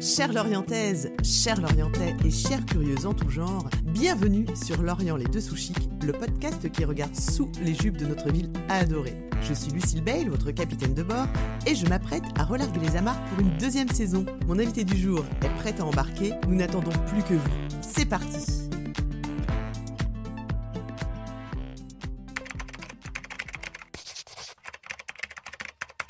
[0.00, 5.40] Chères Lorientaises, chers Lorientais et chères curieuses en tout genre, bienvenue sur Lorient les deux
[5.40, 9.16] sous chics, le podcast qui regarde sous les jupes de notre ville adorée.
[9.42, 11.26] Je suis Lucille Bale, votre capitaine de bord,
[11.66, 14.24] et je m'apprête à relarguer les amarres pour une deuxième saison.
[14.46, 17.50] Mon invité du jour est prêt à embarquer, nous n'attendons plus que vous.
[17.82, 18.57] C'est parti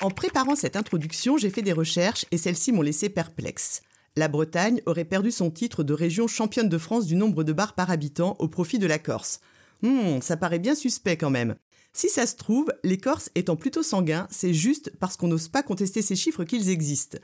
[0.09, 3.83] En préparant cette introduction, j'ai fait des recherches et celles-ci m'ont laissé perplexe.
[4.15, 7.75] La Bretagne aurait perdu son titre de région championne de France du nombre de bars
[7.75, 9.39] par habitant au profit de la Corse.
[9.83, 11.57] Hmm, ça paraît bien suspect quand même.
[11.93, 15.61] Si ça se trouve, les Corses étant plutôt sanguins, c'est juste parce qu'on n'ose pas
[15.61, 17.19] contester ces chiffres qu'ils existent.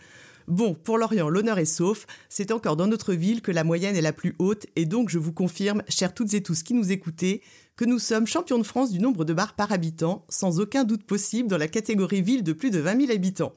[0.48, 4.02] Bon, pour Lorient, l'honneur est sauf, c'est encore dans notre ville que la moyenne est
[4.02, 7.42] la plus haute, et donc je vous confirme, chers toutes et tous qui nous écoutez,
[7.76, 11.04] que nous sommes champions de France du nombre de bars par habitant, sans aucun doute
[11.04, 13.54] possible dans la catégorie ville de plus de 20 000 habitants.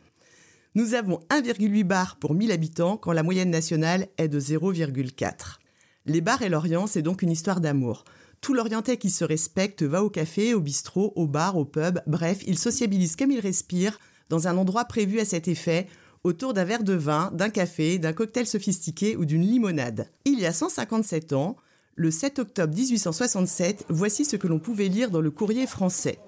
[0.74, 5.58] Nous avons 1,8 bars pour 1000 habitants quand la moyenne nationale est de 0,4.
[6.06, 8.04] Les bars et l'Orient, c'est donc une histoire d'amour.
[8.40, 12.40] Tout l'Orientais qui se respecte va au café, au bistrot, au bar, au pub, bref,
[12.46, 13.98] il sociabilise comme il respire,
[14.30, 15.86] dans un endroit prévu à cet effet,
[16.24, 20.10] autour d'un verre de vin, d'un café, d'un cocktail sophistiqué ou d'une limonade.
[20.24, 21.56] Il y a 157 ans,
[21.98, 26.20] le 7 octobre 1867, voici ce que l'on pouvait lire dans le courrier français.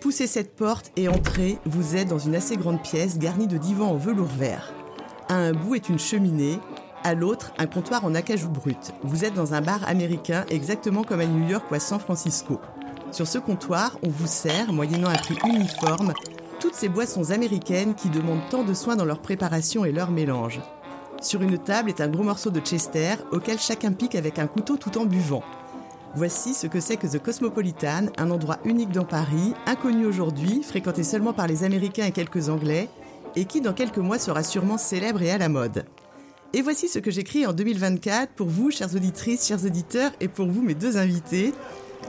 [0.00, 3.90] Poussez cette porte et entrez, vous êtes dans une assez grande pièce garnie de divans
[3.90, 4.72] en velours vert.
[5.28, 6.60] À un bout est une cheminée,
[7.02, 8.92] à l'autre un comptoir en acajou brut.
[9.02, 12.60] Vous êtes dans un bar américain exactement comme à New York ou à San Francisco.
[13.10, 16.12] Sur ce comptoir, on vous sert, moyennant un prix uniforme,
[16.60, 20.60] toutes ces boissons américaines qui demandent tant de soins dans leur préparation et leur mélange.
[21.22, 24.76] Sur une table est un gros morceau de Chester auquel chacun pique avec un couteau
[24.76, 25.42] tout en buvant.
[26.14, 31.02] Voici ce que c'est que The Cosmopolitan, un endroit unique dans Paris, inconnu aujourd'hui, fréquenté
[31.02, 32.88] seulement par les Américains et quelques Anglais,
[33.34, 35.84] et qui dans quelques mois sera sûrement célèbre et à la mode.
[36.52, 40.46] Et voici ce que j'écris en 2024 pour vous, chères auditrices, chers auditeurs, et pour
[40.46, 41.52] vous, mes deux invités.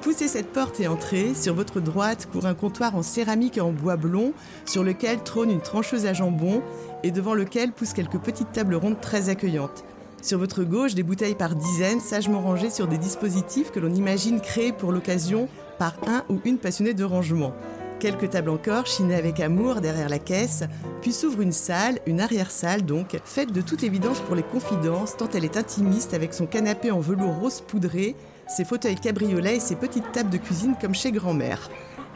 [0.02, 1.34] Poussez cette porte et entrez.
[1.34, 4.34] Sur votre droite court un comptoir en céramique et en bois blond,
[4.66, 6.62] sur lequel trône une trancheuse à jambon
[7.04, 9.84] et devant lequel poussent quelques petites tables rondes très accueillantes.
[10.22, 14.42] Sur votre gauche, des bouteilles par dizaines, sagement rangées sur des dispositifs que l'on imagine
[14.42, 15.48] créés pour l'occasion
[15.78, 17.54] par un ou une passionnée de rangement.
[18.00, 20.64] Quelques tables encore, chinées avec amour derrière la caisse,
[21.02, 25.30] puis s'ouvre une salle, une arrière-salle donc, faite de toute évidence pour les confidences, tant
[25.34, 28.16] elle est intimiste avec son canapé en velours rose poudré,
[28.48, 31.70] ses fauteuils cabriolets et ses petites tables de cuisine comme chez grand-mère.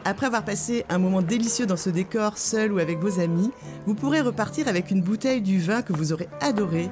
[0.04, 3.50] Après avoir passé un moment délicieux dans ce décor, seul ou avec vos amis,
[3.86, 6.90] vous pourrez repartir avec une bouteille du vin que vous aurez adoré.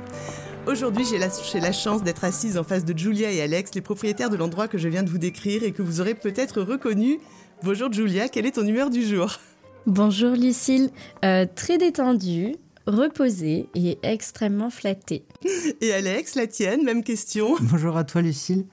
[0.69, 4.31] Aujourd'hui, j'ai la, la, chance d'être assise en face de Julia et Alex, les propriétaires
[4.31, 7.19] de l'endroit que je viens de vous décrire et que vous aurez peut-être reconnu.
[7.65, 9.39] Bonjour Julia, quelle est ton humeur du jour?
[9.87, 10.91] Bonjour Lucille,
[11.25, 12.55] euh, très détendue,
[12.87, 15.25] reposée et extrêmement flattée.
[15.81, 17.57] Et Alex, la tienne, même question?
[17.61, 18.67] Bonjour à toi Lucille.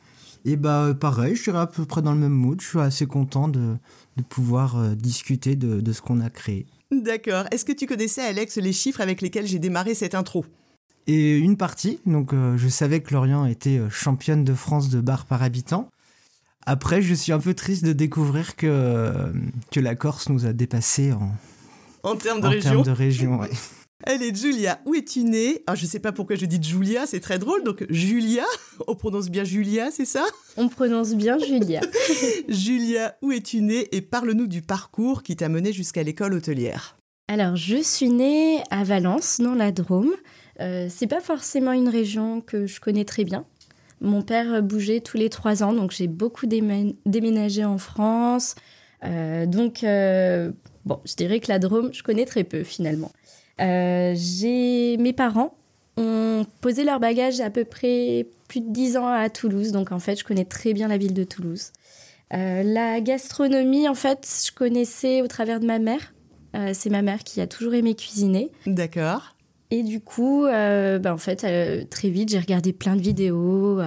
[0.45, 2.61] Et bah pareil, je serai à peu près dans le même mood.
[2.61, 3.75] Je suis assez content de,
[4.17, 6.65] de pouvoir euh, discuter de, de ce qu'on a créé.
[6.91, 7.45] D'accord.
[7.51, 10.45] Est-ce que tu connaissais, Alex, les chiffres avec lesquels j'ai démarré cette intro?
[11.05, 11.99] Et une partie.
[12.05, 15.89] Donc, euh, je savais que Lorient était euh, championne de France de bar par habitant.
[16.65, 19.31] Après, je suis un peu triste de découvrir que,
[19.71, 21.31] que la Corse nous a dépassés en,
[22.03, 22.71] en termes de en région.
[22.71, 23.49] Termes de région ouais.
[24.03, 25.63] Allez, Julia, où es-tu née?
[25.65, 27.63] Ah, Je ne sais pas pourquoi je dis Julia, c'est très drôle.
[27.63, 28.43] Donc, Julia,
[28.87, 30.23] on prononce bien Julia, c'est ça?
[30.55, 31.81] On prononce bien Julia.
[32.47, 33.87] Julia, où es-tu née?
[33.95, 36.95] Et parle-nous du parcours qui t'a mené jusqu'à l'école hôtelière.
[37.27, 40.13] Alors, je suis née à Valence, dans la Drôme.
[40.59, 43.45] Euh, c'est pas forcément une région que je connais très bien.
[43.99, 48.53] Mon père bougeait tous les trois ans, donc j'ai beaucoup déménagé en France.
[49.03, 50.51] Euh, donc, euh,
[50.85, 53.11] bon, je dirais que la Drôme, je connais très peu finalement.
[53.59, 55.53] Euh, j'ai mes parents
[55.97, 59.99] ont posé leur bagage à peu près plus de 10 ans à Toulouse, donc en
[59.99, 61.71] fait, je connais très bien la ville de Toulouse.
[62.33, 66.13] Euh, la gastronomie, en fait, je connaissais au travers de ma mère.
[66.55, 68.51] Euh, c'est ma mère qui a toujours aimé cuisiner.
[68.65, 69.35] D'accord.
[69.71, 71.45] Et du coup, euh, bah, en fait,
[71.89, 73.81] très vite, j'ai regardé plein de vidéos.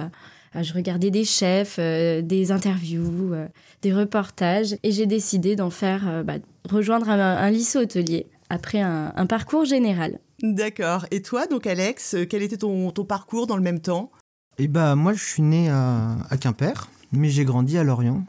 [0.53, 3.33] je regardais des chefs, des interviews,
[3.81, 6.35] des reportages, et j'ai décidé d'en faire, bah,
[6.69, 10.19] rejoindre un, un lycée hôtelier après un, un parcours général.
[10.43, 11.05] D'accord.
[11.11, 14.11] Et toi, donc Alex, quel était ton, ton parcours dans le même temps?
[14.57, 18.25] Eh bah moi, je suis né à, à Quimper, mais j'ai grandi à Lorient.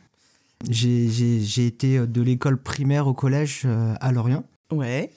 [0.71, 4.45] J'ai été de l'école primaire au collège euh, à Lorient.
[4.71, 5.11] Ouais.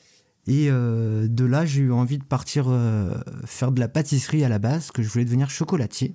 [0.47, 3.13] Et euh, de là, j'ai eu envie de partir euh,
[3.45, 6.13] faire de la pâtisserie à la base, que je voulais devenir chocolatier.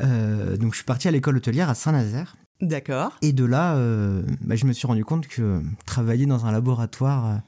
[0.00, 2.36] Euh, donc je suis parti à l'école hôtelière à Saint-Nazaire.
[2.62, 3.16] D'accord.
[3.20, 3.76] Et de là,
[4.40, 7.40] bah, je me suis rendu compte que travailler dans un laboratoire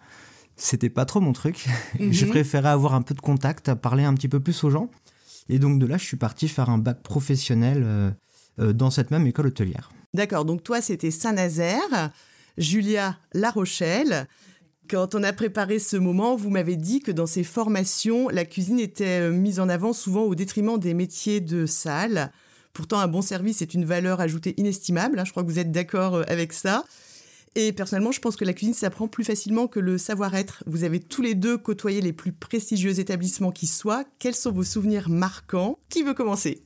[0.59, 1.67] c'était pas trop mon truc.
[1.99, 2.13] Mhm.
[2.13, 4.91] je préférais avoir un peu de contact, parler un petit peu plus aux gens.
[5.49, 8.11] Et donc de là, je suis parti faire un bac professionnel euh,
[8.61, 9.91] euh, dans cette même école hôtelière.
[10.15, 12.11] D'accord, donc toi c'était Saint-Nazaire,
[12.59, 14.27] Julia La Rochelle.
[14.91, 18.81] Quand on a préparé ce moment, vous m'avez dit que dans ces formations, la cuisine
[18.81, 22.33] était euh, mise en avant souvent au détriment des métiers de salle.
[22.73, 25.19] Pourtant, un bon service est une valeur ajoutée inestimable.
[25.19, 26.85] hein, je crois que vous êtes d'accord avec ça.
[27.61, 30.63] Et personnellement, je pense que la cuisine s'apprend plus facilement que le savoir-être.
[30.67, 34.05] Vous avez tous les deux côtoyé les plus prestigieux établissements qui soient.
[34.21, 35.77] Quels sont vos souvenirs marquants?
[35.89, 36.63] Qui veut commencer?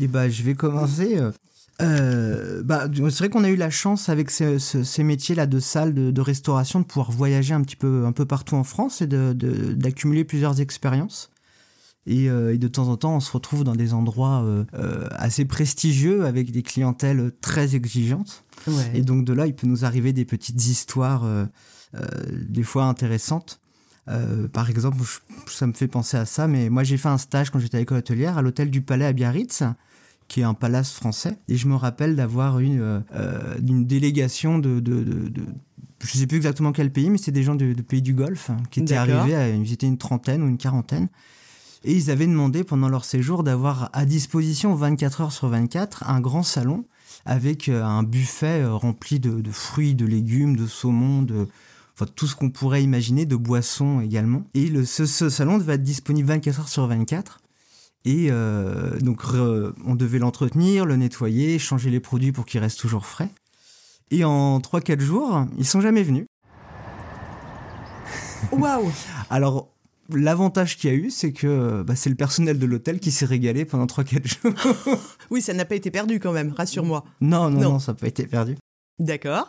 [0.00, 1.18] Et bah, je vais commencer.
[1.18, 1.30] euh,
[1.82, 5.60] euh, bah, c'est vrai qu'on a eu la chance avec ces, ce- ces métiers-là de
[5.60, 9.06] salle, de, restauration, de pouvoir voyager un petit peu, un peu partout en France et
[9.06, 11.30] d'accumuler plusieurs expériences.
[12.06, 15.06] Et, euh, et de temps en temps, on se retrouve dans des endroits euh, euh,
[15.12, 18.44] assez prestigieux avec des clientèles très exigeantes.
[18.94, 21.24] Et donc de là, il peut nous arriver des petites histoires,
[22.48, 23.60] des fois intéressantes.
[24.08, 27.16] Euh, par exemple, je- ça me fait penser à ça, mais moi j'ai fait un
[27.18, 29.62] stage quand j'étais à l'école hôtelière à l'hôtel du Palais à Biarritz,
[30.28, 31.38] qui est un palace français.
[31.48, 32.80] Et je me rappelle d'avoir une,
[33.14, 35.42] euh, une délégation de, de, de, de-
[36.02, 38.58] je sais plus exactement quel pays, mais c'est des gens de, pays du Golfe hein,
[38.70, 41.08] qui étaient arrivés, à, ils étaient une trentaine ou une quarantaine.
[41.84, 46.20] Et ils avaient demandé pendant leur séjour d'avoir à disposition 24 heures sur 24 un
[46.20, 46.84] grand salon
[47.26, 51.46] avec euh, un buffet euh, rempli de, de fruits, de légumes, de saumon, de
[51.94, 54.44] enfin, tout ce qu'on pourrait imaginer, de boissons également.
[54.54, 57.40] Et le, ce, ce salon devait être disponible 24 heures sur 24.
[58.06, 62.78] Et euh, donc re- on devait l'entretenir, le nettoyer, changer les produits pour qu'il reste
[62.80, 63.28] toujours frais.
[64.10, 66.26] Et en 3-4 jours, ils sont jamais venus.
[68.52, 68.90] Waouh
[69.30, 69.68] Alors,
[70.10, 73.26] l'avantage qu'il y a eu, c'est que bah, c'est le personnel de l'hôtel qui s'est
[73.26, 74.98] régalé pendant 3-4 jours.
[75.30, 77.04] Oui, ça n'a pas été perdu quand même, rassure-moi.
[77.20, 77.70] non, non, Non.
[77.72, 78.56] non, ça n'a pas été perdu.
[78.98, 79.48] D'accord.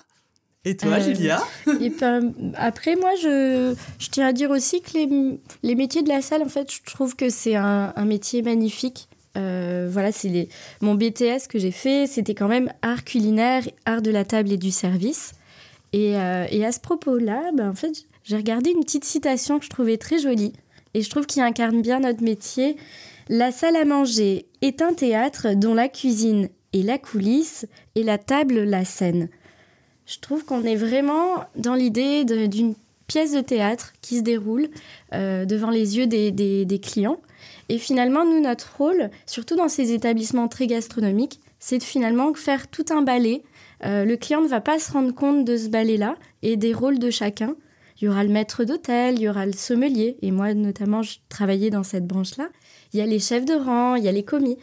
[0.64, 1.44] Et toi, Euh, Julia?
[1.82, 6.10] Et ben, après, moi, je, je tiens à dire aussi que les, les métiers de
[6.10, 9.08] la salle, en fait, je trouve que c'est un, un métier magnifique.
[9.38, 10.50] Euh, voilà, c'est les,
[10.82, 14.58] mon BTS que j'ai fait, c'était quand même art culinaire, art de la table et
[14.58, 15.34] du service.
[15.94, 19.66] Et, euh, et à ce propos-là, ben, en fait, j'ai regardé une petite citation que
[19.66, 20.54] je trouvais très jolie.
[20.94, 22.76] Et je trouve qu'il incarne bien notre métier.
[23.30, 28.18] La salle à manger est un théâtre dont la cuisine est la coulisse et la
[28.18, 29.30] table la scène.
[30.06, 32.76] Je trouve qu'on est vraiment dans l'idée d'une
[33.08, 34.70] pièce de théâtre qui se déroule
[35.14, 37.20] euh, devant les yeux des clients.
[37.70, 42.68] Et finalement, nous, notre rôle, surtout dans ces établissements très gastronomiques, c'est de finalement faire
[42.68, 43.44] tout un ballet.
[43.86, 47.00] Euh, le client ne va pas se rendre compte de ce ballet-là et des rôles
[47.00, 47.56] de chacun.
[47.98, 50.18] Il y aura le maître d'hôtel, il y aura le sommelier.
[50.22, 52.50] Et moi, notamment, je travaillais dans cette branche-là.
[52.94, 54.58] Il y a les chefs de rang, il y a les commis.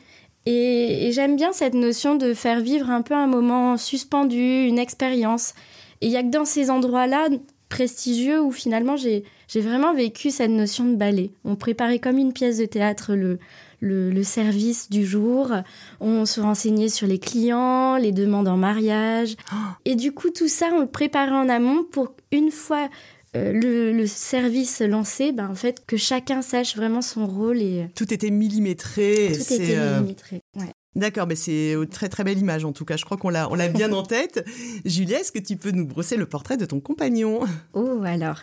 [0.45, 4.79] Et, et j'aime bien cette notion de faire vivre un peu un moment suspendu, une
[4.79, 5.55] expérience.
[6.01, 7.29] Et il y a que dans ces endroits-là
[7.69, 11.31] prestigieux où finalement j'ai j'ai vraiment vécu cette notion de ballet.
[11.45, 13.39] On préparait comme une pièce de théâtre le,
[13.81, 15.53] le, le service du jour,
[16.01, 19.37] on se renseignait sur les clients, les demandes en mariage.
[19.85, 22.89] Et du coup, tout ça, on le préparait en amont pour une fois
[23.37, 27.87] euh, le, le service lancé, ben, en fait, que chacun sache vraiment son rôle et
[27.95, 29.33] Tout était millimétré.
[29.35, 30.43] tout était euh, millimétré.
[30.57, 30.73] Ouais.
[30.95, 32.99] D'accord, mais c'est une très très belle image en tout cas.
[32.99, 34.47] Je crois qu'on l'a, on l'a bien en tête.
[34.85, 37.41] Julia, est-ce que tu peux nous brosser le portrait de ton compagnon?
[37.73, 38.41] Oh, alors.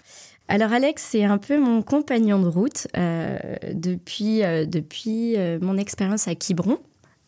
[0.47, 3.37] Alors, Alex, c'est un peu mon compagnon de route euh,
[3.73, 6.79] depuis, euh, depuis euh, mon expérience à Quiberon.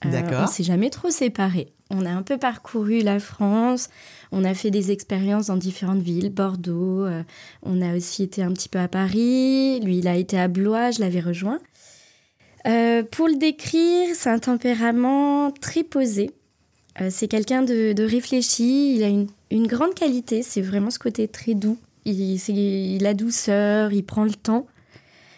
[0.05, 0.45] Euh, D'accord.
[0.45, 1.71] On s'est jamais trop séparés.
[1.93, 3.89] On a un peu parcouru la France.
[4.31, 7.05] On a fait des expériences dans différentes villes, Bordeaux.
[7.05, 7.21] euh,
[7.63, 9.81] on a aussi été un petit peu à Paris.
[9.81, 10.91] Lui, il a été à Blois.
[10.91, 11.59] Je l'avais rejoint.
[12.65, 16.31] Euh, pour le décrire, c'est un tempérament très posé.
[17.01, 18.95] Euh, c'est quelqu'un de, de réfléchi.
[18.95, 20.43] Il a une, une grande qualité.
[20.43, 21.77] C'est vraiment ce côté très doux.
[22.05, 23.91] Il, c'est la douceur.
[23.91, 24.65] Il prend le temps.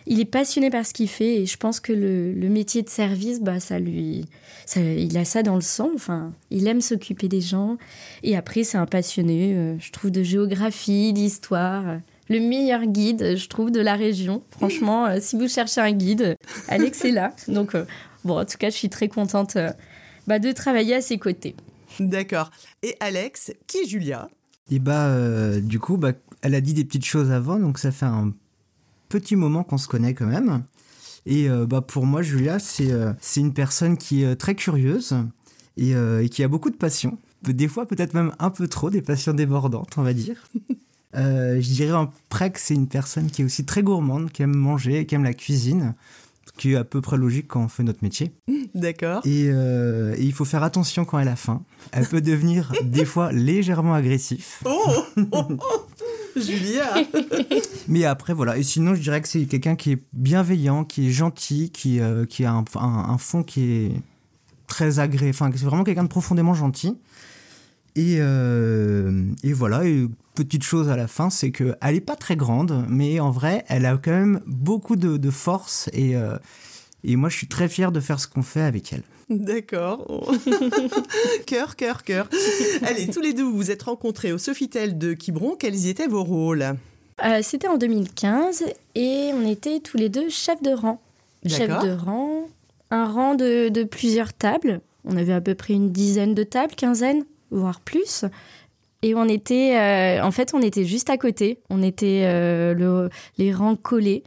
[0.08, 2.90] Il est passionné par ce qu'il fait et je pense que le, le métier de
[2.90, 4.26] service, bah, ça lui,
[4.66, 5.90] ça- il a ça dans le sang.
[5.96, 7.78] Enfin, il aime s'occuper des gens.
[8.24, 11.88] Et après, c'est un passionné, euh, je trouve, de géographie, d'histoire.
[11.88, 11.98] euh,
[12.30, 14.44] Le meilleur guide, je trouve, de la région.
[14.52, 16.36] Franchement, euh, si vous cherchez un guide,
[16.68, 17.34] Alex est là.
[17.48, 17.86] Donc, euh,
[18.24, 19.72] bon, en tout cas, je suis très contente euh,
[20.28, 21.56] bah, de travailler à ses côtés.
[22.00, 22.50] D'accord.
[22.82, 24.30] Et Alex, qui est Julia?
[24.72, 27.92] Et bah, euh, du coup, bah, elle a dit des petites choses avant, donc ça
[27.92, 28.34] fait un
[29.14, 30.64] petit moment qu'on se connaît quand même.
[31.28, 34.56] Et euh, bah, pour moi, Julia, c'est euh, c'est une personne qui est euh, très
[34.56, 35.16] curieuse
[35.78, 37.18] et, euh, et qui a beaucoup de passion.
[37.44, 40.48] Des fois, peut-être même un peu trop, des passions débordantes, on va dire.
[41.16, 45.06] Je dirais après que c'est une personne qui est aussi très gourmande, qui aime manger,
[45.06, 45.94] qui aime la cuisine,
[46.58, 48.32] qui est à peu près logique quand on fait notre métier.
[48.76, 49.26] D'accord.
[49.26, 51.64] Et, euh, et il faut faire attention quand elle a faim.
[51.92, 54.62] Elle peut devenir des fois légèrement agressif.
[54.66, 55.58] Oh, oh, oh.
[56.36, 56.96] Julia
[57.88, 58.58] Mais après, voilà.
[58.58, 62.26] Et sinon, je dirais que c'est quelqu'un qui est bienveillant, qui est gentil, qui, euh,
[62.26, 63.92] qui a un, un, fond qui est
[64.66, 65.36] très agréable.
[65.36, 66.98] Enfin, c'est vraiment quelqu'un de profondément gentil.
[67.96, 69.86] Et, euh, et voilà.
[69.86, 73.66] Et petite chose à la fin, c'est qu'elle n'est pas très grande, mais en vrai,
[73.68, 75.90] elle a quand même beaucoup de, de force.
[75.94, 76.38] Et, euh,
[77.04, 79.04] et moi, je suis très fier de faire ce qu'on fait avec elle.
[79.30, 80.32] D'accord.
[81.46, 82.30] cœur, cœur, cœur.
[82.84, 85.56] Allez, tous les deux, vous vous êtes rencontrés au Sofitel de Quiberon.
[85.58, 86.76] Quels étaient vos rôles?
[87.24, 88.64] Euh, C'était en 2015
[88.96, 91.02] et on était tous les deux chefs de rang.
[91.46, 92.48] Chef de rang,
[92.90, 94.82] un rang de, plusieurs tables.
[95.06, 98.26] On avait à peu près une dizaine de tables, quinzaine, voire plus.
[99.04, 101.60] Et on était, euh, en fait, on était juste à côté.
[101.70, 104.24] On était euh, les rangs collés.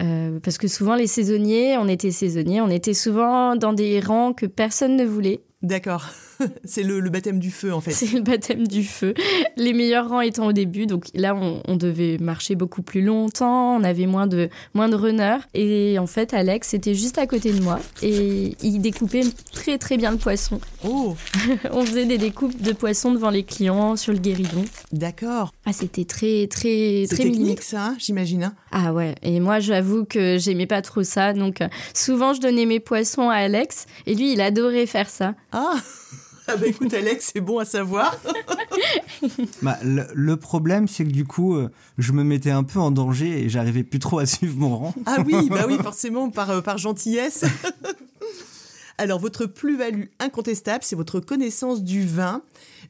[0.00, 4.32] Euh, parce que souvent, les saisonniers, on était saisonniers, on était souvent dans des rangs
[4.32, 5.40] que personne ne voulait.
[5.62, 6.08] D'accord.
[6.64, 7.92] C'est le, baptême du feu, en fait.
[7.92, 9.14] C'est le baptême du feu.
[9.56, 10.86] Les meilleurs rangs étant au début.
[10.86, 13.76] Donc là, on, devait marcher beaucoup plus longtemps.
[13.76, 15.38] On avait moins de, moins de runners.
[15.54, 17.78] Et en fait, Alex était juste à côté de moi.
[18.02, 20.60] Et il découpait très, très bien le poisson.
[20.84, 21.16] Oh
[21.70, 24.64] On faisait des découpes de poissons devant les clients sur le guéridon.
[24.92, 25.52] D'accord.
[25.64, 28.44] Ah, c'était très, très, très technique, ça, j'imagine.
[28.44, 28.54] Hein.
[28.72, 29.14] ah ouais.
[29.22, 31.32] Et moi, j'avoue que j'aimais pas trop ça.
[31.32, 33.86] Donc, euh, souvent, je donnais mes poissons à Alex.
[34.06, 35.34] Et lui, il adorait faire ça.
[35.52, 35.76] Ah
[36.48, 38.18] ah bah écoute Alex, c'est bon à savoir.
[39.62, 43.44] bah, le, problème, c'est que du coup, euh, je me mettais un peu en danger
[43.44, 44.94] et j'arrivais plus trop à suivre mon rang.
[45.06, 47.44] Ah oui, bah oui, forcément, par, euh, par gentillesse.
[49.02, 52.40] Alors, votre plus-value incontestable, c'est votre connaissance du vin.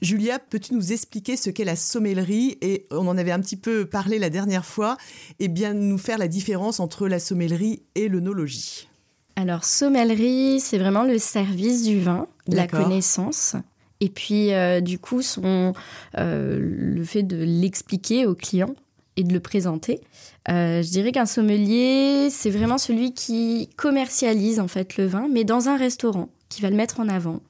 [0.02, 2.58] Julia, peux-tu nous expliquer ce qu'est la sommellerie?
[2.60, 4.98] Et on en avait un petit peu parlé la dernière fois.
[5.38, 8.88] Et bien nous faire la différence entre la sommellerie et l'œnologie.
[9.36, 13.56] Alors, sommellerie, c'est vraiment le service du vin, la connaissance.
[14.00, 15.72] Et puis, euh, du coup, son,
[16.18, 18.74] euh, le fait de l'expliquer au client
[19.16, 20.00] et de le présenter.
[20.48, 25.44] Euh, je dirais qu'un sommelier, c'est vraiment celui qui commercialise en fait le vin, mais
[25.44, 27.40] dans un restaurant, qui va le mettre en avant.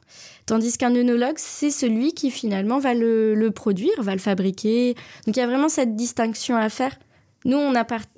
[0.47, 4.95] Tandis qu'un œnologue, c'est celui qui finalement va le, produire, va le fabriquer.
[5.27, 6.99] Donc il y a vraiment cette distinction à faire.
[7.45, 7.73] Nous, on,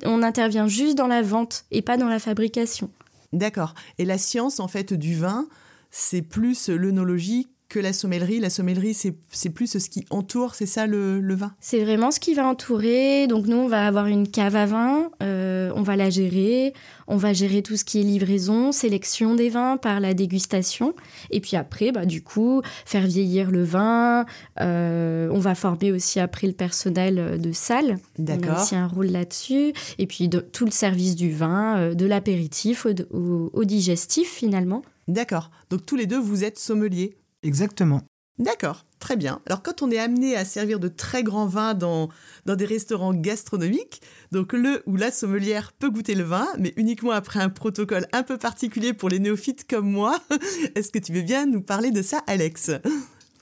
[0.05, 2.91] on intervient juste dans la vente et pas dans la fabrication.
[3.33, 3.75] D'accord.
[3.99, 5.47] Et la science, en fait, du vin,
[5.91, 8.39] c'est plus l'œnologie que la sommellerie.
[8.39, 11.53] La sommellerie, c'est plus ce qui entoure, c'est ça le, vin?
[11.59, 13.27] C'est vraiment ce qui va entourer.
[13.27, 16.73] Donc nous, on va avoir une cave à vin, euh, on va la gérer,
[17.09, 20.95] on va gérer tout ce qui est livraison, sélection des vins par la dégustation.
[21.33, 24.25] Et puis après, bah, du coup, faire vieillir le vin.
[24.61, 27.99] Euh, on va former aussi après le personnel de salle.
[28.19, 28.53] D'accord.
[28.53, 29.73] On a aussi un rôle là-dessus.
[29.99, 34.83] Et puis tout le service du vin, euh, de l'apéritif au digestif finalement.
[35.09, 35.51] D'accord.
[35.71, 38.03] Donc tous les deux, vous êtes sommeliers Exactement.
[38.39, 39.41] D'accord, très bien.
[39.47, 42.09] Alors quand on est amené à servir de très grands vins dans,
[42.47, 47.13] dans des restaurants gastronomiques, donc le ou la sommelière peut goûter le vin, mais uniquement
[47.13, 50.19] après un protocole un peu particulier pour les néophytes comme moi.
[50.75, 52.73] Est-ce que tu veux bien nous parler de ça, Alex?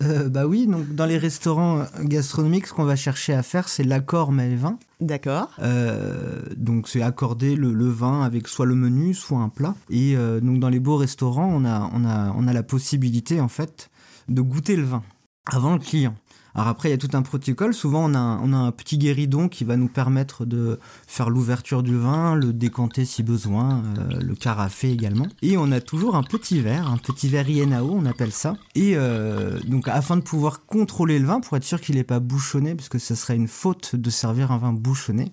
[0.02, 3.84] Euh, bah oui, donc dans les restaurants gastronomiques, ce qu'on va chercher à faire, c'est
[3.84, 4.78] l'accord mets-vin.
[5.00, 5.50] D'accord.
[5.60, 9.74] Euh, donc c'est accorder le, vin avec soit le menu, soit un plat.
[9.90, 13.40] Et euh, donc dans les beaux restaurants, on a, on a, on a la possibilité
[13.40, 13.90] en fait
[14.28, 15.02] de goûter le vin
[15.46, 16.14] avant le client.
[16.54, 17.72] Alors après, il y a tout un protocole.
[17.72, 22.34] Souvent, on a, un, petit guéridon qui va nous permettre de faire l'ouverture du vin,
[22.34, 25.26] le décanter si besoin, euh, le carafer également.
[25.40, 28.56] Et on a toujours un petit verre, un petit verre INAO, on appelle ça.
[28.74, 32.20] Et euh, donc, afin de pouvoir contrôler le vin, pour être sûr qu'il n'est pas
[32.20, 35.32] bouchonné, parce que ce serait une faute de servir un vin bouchonné,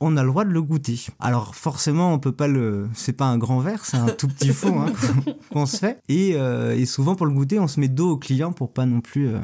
[0.00, 0.98] on a le droit de le goûter.
[1.20, 4.48] Alors forcément, on peut pas le, c'est pas un grand verre, c'est un tout petit
[4.48, 4.92] fond hein,
[5.52, 6.00] qu'on se fait.
[6.10, 9.00] Euh, et, souvent pour le goûter, on se met dos au client pour pas non
[9.00, 9.38] plus euh,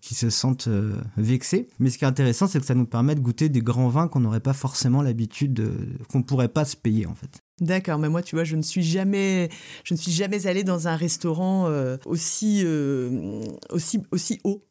[0.00, 1.68] qu'ils se sentent euh, vexés.
[1.78, 4.08] Mais ce qui est intéressant, c'est que ça nous permet de goûter des grands vins
[4.08, 5.72] qu'on n'aurait pas forcément l'habitude, de,
[6.10, 7.42] qu'on pourrait pas se payer en fait.
[7.60, 9.48] D'accord, mais moi, tu vois, je ne suis jamais,
[9.84, 11.68] je ne suis jamais allée dans un restaurant
[12.04, 12.66] aussi,
[13.70, 14.64] aussi, aussi haut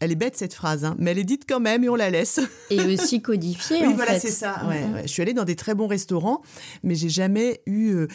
[0.00, 2.10] elle est bête cette phrase, hein, mais elle est dite quand même et on la
[2.10, 2.40] laisse.
[2.70, 3.86] Et aussi codifiée.
[3.86, 4.62] oui, voilà, c'est ça.
[4.64, 5.02] Mm-hmm.
[5.02, 6.42] Je suis allée dans des très bons restaurants,
[6.82, 8.06] mais j'ai jamais eu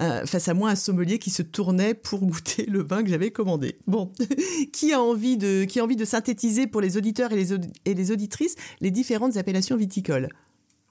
[0.00, 3.30] euh, face à moi un sommelier qui se tournait pour goûter le vin que j'avais
[3.30, 3.78] commandé.
[3.86, 4.10] Bon,
[4.72, 7.54] qui a envie de qui a envie de synthétiser pour les auditeurs et les,
[7.84, 10.28] et les auditrices les différentes appellations viticoles?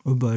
[0.06, 0.36] Oh bah,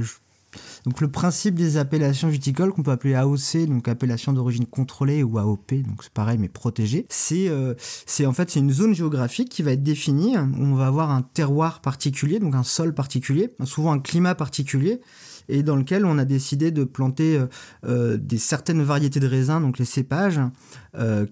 [0.86, 5.38] Donc le principe des appellations viticoles qu'on peut appeler AOC, donc appellation d'origine contrôlée ou
[5.38, 7.74] AOP, donc c'est pareil mais protégée, c'est euh,
[8.06, 11.22] c'est en fait c'est une zone géographique qui va être définie on va avoir un
[11.22, 15.00] terroir particulier, donc un sol particulier, souvent un climat particulier
[15.48, 17.46] et dans lequel on a décidé de planter euh,
[17.84, 20.40] euh, des certaines variétés de raisins, donc les cépages,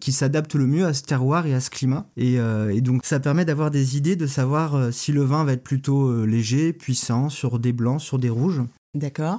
[0.00, 2.06] qui s'adaptent le mieux à ce terroir et à ce climat.
[2.16, 5.64] Et, et donc ça permet d'avoir des idées, de savoir si le vin va être
[5.64, 8.62] plutôt léger, puissant, sur des blancs, sur des rouges.
[8.94, 9.38] D'accord.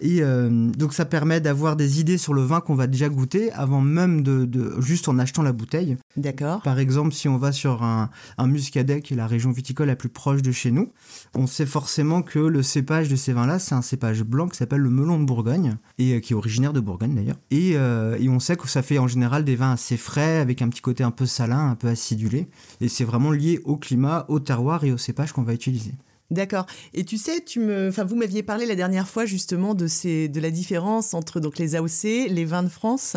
[0.00, 3.52] Et euh, donc ça permet d'avoir des idées sur le vin qu'on va déjà goûter
[3.52, 5.96] avant même de, juste en achetant la bouteille.
[6.16, 6.62] D'accord.
[6.62, 9.96] Par exemple, si on va sur un, un muscadet qui est la région viticole la
[9.96, 10.90] plus proche de chez nous,
[11.34, 14.80] on sait forcément que le cépage de ces vins-là, c'est un cépage blanc qui s'appelle
[14.80, 17.38] le melon de Bourgogne et euh, qui est originaire de Bourgogne d'ailleurs.
[17.50, 20.62] Et, euh, et on sait que ça fait en général des vins assez frais avec
[20.62, 22.48] un petit côté un peu salin, un peu acidulé.
[22.80, 25.92] Et c'est vraiment lié au climat, au terroir et au cépage qu'on va utiliser.
[26.30, 26.66] D'accord.
[26.94, 30.28] Et tu sais, tu me, enfin, vous m'aviez parlé la dernière fois justement de ces,
[30.28, 33.16] de la différence entre donc les AOC, les vins de France.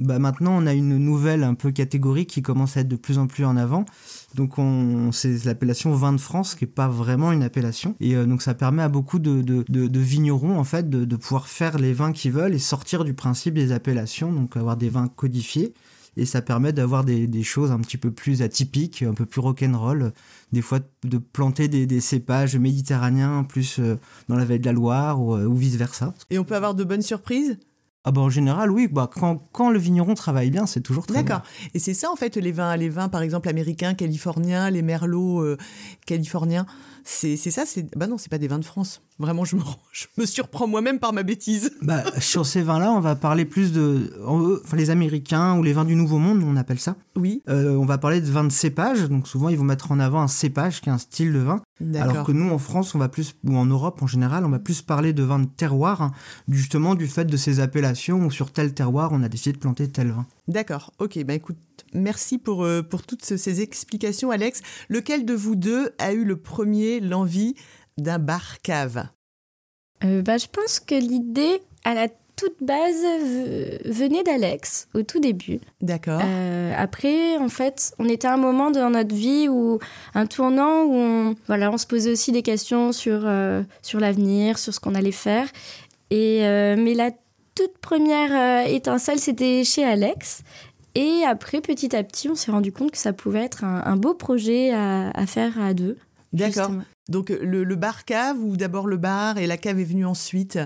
[0.00, 3.18] Bah maintenant, on a une nouvelle un peu catégorie qui commence à être de plus
[3.18, 3.84] en plus en avant.
[4.34, 7.94] Donc, on, c'est l'appellation vin de France, qui est pas vraiment une appellation.
[8.00, 11.16] Et euh, donc, ça permet à beaucoup de, de, de, vignerons, en fait, de, de,
[11.16, 14.88] pouvoir faire les vins qu'ils veulent et sortir du principe des appellations, donc avoir des
[14.88, 15.74] vins codifiés
[16.16, 19.40] et ça permet d'avoir des, des, choses un petit peu plus atypiques, un peu plus
[19.40, 20.12] rock'n'roll,
[20.52, 24.72] des fois de planter des, des cépages méditerranéens plus euh, dans la vallée de la
[24.72, 26.14] Loire ou, euh, ou vice-versa.
[26.30, 27.58] Et on peut avoir de bonnes surprises?
[28.06, 31.22] Ah bah en général oui, bah quand, quand le vigneron travaille bien, c'est toujours très
[31.22, 31.42] D'accord.
[31.72, 35.40] Et c'est ça en fait les vins, les vins par exemple américains, californiens, les merlots
[35.40, 35.56] euh,
[36.04, 36.66] californiens?
[37.06, 39.02] C'est ça, c'est bah non, c'est pas des vins de France.
[39.18, 41.70] Vraiment, je me, je me surprends moi-même par ma bêtise.
[41.82, 44.10] Bah, sur ces vins-là, on va parler plus de.
[44.26, 46.96] Enfin, les Américains ou les vins du Nouveau Monde, on appelle ça.
[47.14, 47.42] Oui.
[47.50, 49.10] Euh, on va parler de vins de cépage.
[49.10, 51.62] Donc, souvent, ils vont mettre en avant un cépage qui est un style de vin.
[51.94, 53.34] Alors que nous, en France, on va plus.
[53.44, 56.12] Ou en Europe en général, on va plus parler de vins de terroir, hein,
[56.48, 59.88] justement du fait de ces appellations où sur tel terroir, on a décidé de planter
[59.90, 60.26] tel vin.
[60.48, 60.92] D'accord.
[60.98, 61.22] Ok.
[61.24, 61.58] Bah écoute,
[61.94, 64.60] merci pour, euh, pour toutes ces explications, Alex.
[64.88, 67.54] Lequel de vous deux a eu le premier l'envie
[67.98, 69.08] d'un bar cave?
[70.04, 73.04] Euh, bah, Je pense que l'idée, à la toute base,
[73.84, 75.60] venait d'Alex, au tout début.
[75.80, 76.20] D'accord.
[76.24, 79.78] Euh, après, en fait, on était à un moment dans notre vie où,
[80.14, 84.58] un tournant où on, voilà, on se posait aussi des questions sur, euh, sur l'avenir,
[84.58, 85.48] sur ce qu'on allait faire.
[86.10, 86.40] Et,
[86.76, 87.10] mais la
[87.54, 90.42] toute première étincelle, c'était chez Alex.
[90.94, 94.14] Et après, petit à petit, on s'est rendu compte que ça pouvait être un, beau
[94.14, 95.96] projet à, à faire à deux.
[96.32, 96.70] D'accord.
[97.08, 100.58] Donc le, bar cave ou d'abord le bar et la cave est venue ensuite?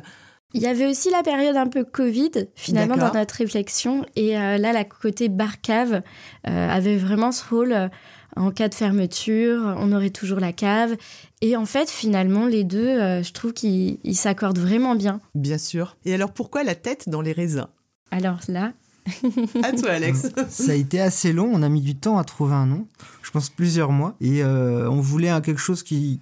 [0.55, 4.07] Il y avait aussi la période un peu Covid, finalement, dans notre réflexion.
[4.17, 6.01] Et euh, là, la côté bar-cave
[6.47, 7.73] euh, avait vraiment ce rôle.
[7.73, 7.89] Euh,
[8.37, 10.97] en cas de fermeture, on aurait toujours la cave.
[11.43, 15.21] Et en fait, finalement, les deux, je trouve qu'ils s'accordent vraiment bien.
[15.35, 15.97] Bien sûr.
[16.05, 17.67] Et alors, pourquoi la tête dans les raisins?
[18.13, 18.75] Alors là,
[19.63, 20.29] à toi, Alex.
[20.49, 21.51] Ça a été assez long.
[21.53, 22.87] On a mis du temps à trouver un nom.
[23.23, 24.17] Je pense plusieurs mois.
[24.21, 26.21] Et euh, on voulait quelque chose qui,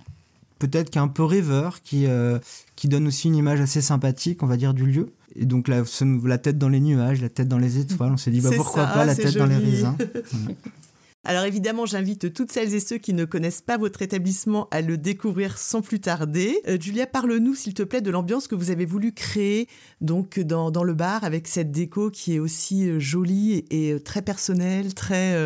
[0.58, 2.38] peut-être, qui est un peu rêveur, qui, euh,
[2.74, 5.12] qui donne aussi une image assez sympathique, on va dire, du lieu.
[5.34, 5.82] Et donc la,
[6.24, 8.12] la tête dans les nuages, la tête dans les étoiles.
[8.12, 9.96] On s'est dit, bah, pourquoi pas la tête dans les raisins.
[11.28, 14.96] Alors évidemment, j'invite toutes celles et ceux qui ne connaissent pas votre établissement à le
[14.96, 16.60] découvrir sans plus tarder.
[16.68, 19.66] Euh, Julia, parle-nous s'il te plaît de l'ambiance que vous avez voulu créer
[20.00, 23.98] donc dans, dans, le bar avec cette déco qui est aussi euh, jolie et, euh,
[23.98, 25.36] très personnelle, très...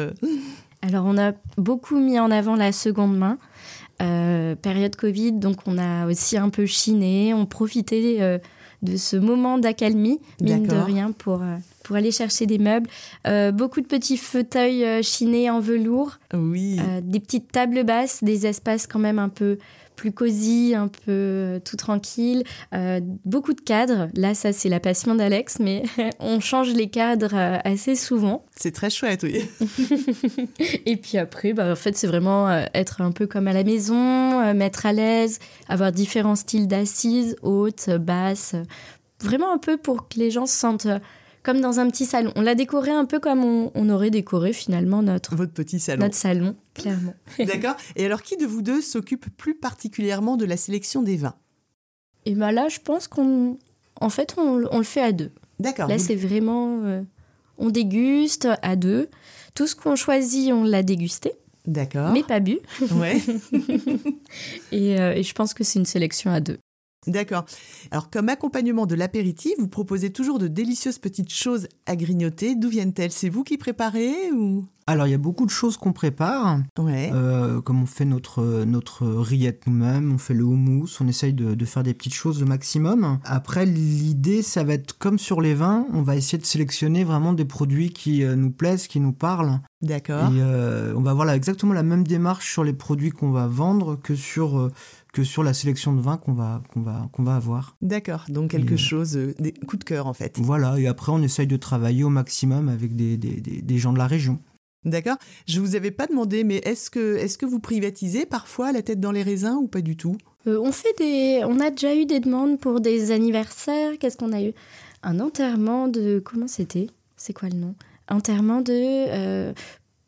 [0.82, 3.38] Alors on a beaucoup mis en avant la seconde main.
[3.98, 8.40] période Covid, donc on a aussi un peu chiné, on profitait
[8.82, 11.42] de ce moment d'accalmie, mine de rien, pour,
[11.84, 12.88] pour aller chercher des meubles.
[13.26, 16.18] Euh, beaucoup de petits fauteuils euh, chinés en velours.
[16.34, 16.78] Oui.
[17.02, 19.58] des petites tables basses, des espaces quand même un peu
[20.00, 22.42] plus cosy, un peu euh, tout tranquille.
[22.72, 24.08] Euh, beaucoup de cadres.
[24.14, 25.82] Là, ça, c'est la passion d'Alex, mais
[26.20, 28.46] on change les cadres euh, assez souvent.
[28.56, 29.44] C'est très chouette, oui.
[30.86, 34.54] Et puis après, bah, en fait, c'est vraiment être un peu comme à la maison,
[34.54, 35.38] mettre à l'aise,
[35.68, 38.54] avoir différents styles d'assises, hautes, basses.
[39.22, 40.88] Vraiment un peu pour que les gens se sentent
[41.42, 42.32] comme dans un petit salon.
[42.36, 46.04] On l'a décoré un peu comme on, aurait décoré finalement notre votre petit salon.
[46.04, 47.14] Notre salon, clairement.
[47.38, 47.76] D'accord.
[47.96, 51.34] Et alors, qui de vous deux s'occupe plus particulièrement de la sélection des vins?
[52.26, 53.58] Et bien là, je pense qu'on,
[54.00, 55.30] en fait, on, le fait à deux.
[55.58, 55.88] D'accord.
[55.88, 57.02] Là, c'est vraiment, euh,
[57.58, 59.08] on déguste à deux.
[59.54, 61.32] Tout ce qu'on choisit, on l'a dégusté.
[61.66, 62.12] D'accord.
[62.12, 62.58] Mais pas bu.
[62.92, 63.20] Ouais.
[64.72, 66.58] et, euh, et je pense que c'est une sélection à deux.
[67.06, 67.46] D'accord.
[67.90, 72.54] Alors, comme accompagnement de l'apéritif, vous proposez toujours de délicieuses petites choses à grignoter.
[72.54, 73.12] D'où viennent-elles?
[73.12, 74.66] C'est vous qui préparez ou?
[74.90, 76.58] Alors, il y a beaucoup de choses qu'on prépare.
[76.76, 77.10] Ouais.
[77.14, 81.54] Euh, comme on fait notre, notre rillette nous-mêmes, on fait le houmous, on essaye de,
[81.54, 83.20] de faire des petites choses au maximum.
[83.24, 87.32] Après, l'idée, ça va être comme sur les vins, on va essayer de sélectionner vraiment
[87.32, 89.60] des produits qui euh, nous plaisent, qui nous parlent.
[89.80, 90.32] D'accord.
[90.32, 93.46] Et euh, on va avoir là exactement la même démarche sur les produits qu'on va
[93.46, 94.72] vendre que sur, euh,
[95.12, 97.76] que sur la sélection de vins qu'on va, qu'on va, qu'on va avoir.
[97.80, 98.24] D'accord.
[98.28, 100.38] Donc quelque Et, chose, euh, des coups de cœur en fait.
[100.38, 103.92] Voilà, et après, on essaye de travailler au maximum avec des, des, des, des gens
[103.92, 104.40] de la région.
[104.84, 105.16] D'accord?
[105.46, 109.00] Je vous avais pas demandé, mais est-ce que, est-ce que vous privatisez parfois la tête
[109.00, 110.16] dans les raisins ou pas du tout?
[110.46, 113.98] Euh, on fait des, on a déjà eu des demandes pour des anniversaires.
[113.98, 114.52] Qu'est-ce qu'on a eu?
[115.02, 116.86] Un enterrement de, comment c'était?
[117.16, 117.74] C'est quoi le nom?
[118.08, 119.52] Enterrement de, euh,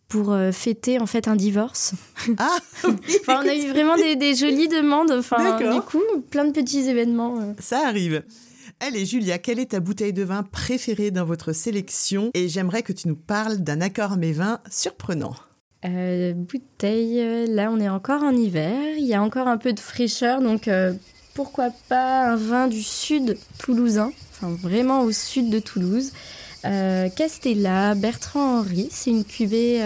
[0.08, 1.92] pour euh, fêter en fait un divorce.
[2.38, 5.10] Ah Enfin, on a eu vraiment des, des jolies demandes.
[5.10, 5.74] Enfin, D'accord.
[5.74, 7.54] du coup, plein de petits événements.
[7.58, 8.22] Ça arrive.
[8.84, 12.32] Allez, Julia, quelle est ta bouteille de vin préférée dans votre sélection?
[12.34, 15.36] Et j'aimerais que tu nous parles d'un accord mes vins surprenant.
[15.84, 19.72] Euh, bouteille, euh, là on est encore en hiver, il y a encore un peu
[19.72, 20.94] de fraîcheur, donc euh,
[21.32, 26.10] pourquoi pas un vin du sud toulousain, enfin vraiment au sud de Toulouse.
[26.64, 29.80] Euh, Castella, Bertrand Henry, c'est une cuvée,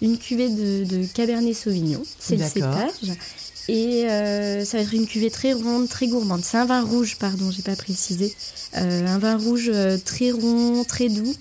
[0.00, 3.16] une cuvée de, de Cabernet Sauvignon, c'est le cépage.
[3.68, 6.42] Et euh, ça va être une cuvée très ronde, très gourmande.
[6.42, 8.34] C'est un vin rouge, pardon, j'ai pas précisé.
[8.76, 11.34] Euh, un vin rouge euh, très rond, très doux,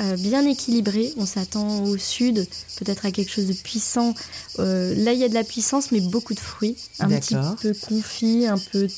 [0.00, 1.12] euh, bien équilibré.
[1.18, 2.46] On s'attend au sud,
[2.78, 4.14] peut-être à quelque chose de puissant.
[4.58, 6.76] Là, il y a de la puissance, mais beaucoup de fruits.
[6.98, 8.88] Un petit peu confit, un peu,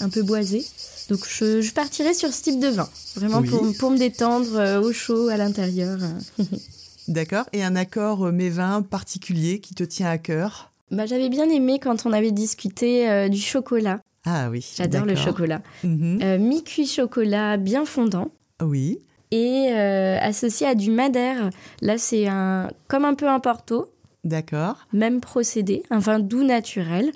[0.00, 0.64] un peu boisé.
[1.10, 2.88] Donc, je, je partirai sur ce type de vin.
[3.16, 3.48] Vraiment Oui.
[3.48, 5.98] pour, pour me détendre au chaud, à l'intérieur.
[7.08, 10.71] D'accord Et un accord mes vins particulier qui te tient à cœur?
[10.92, 14.00] Bah, J'avais bien aimé quand on avait discuté euh, du chocolat.
[14.24, 14.64] Ah oui.
[14.76, 15.62] J'adore le chocolat.
[15.82, 16.20] Mhm.
[16.22, 18.28] Euh, Mi-cuit chocolat bien fondant.
[18.62, 18.98] Oui.
[19.32, 21.50] et euh, associé à du madère.
[21.80, 23.86] Là, c'est un comme un peu un porto,
[24.22, 24.86] D'accord.
[24.92, 27.10] même procédé, un vin doux naturel.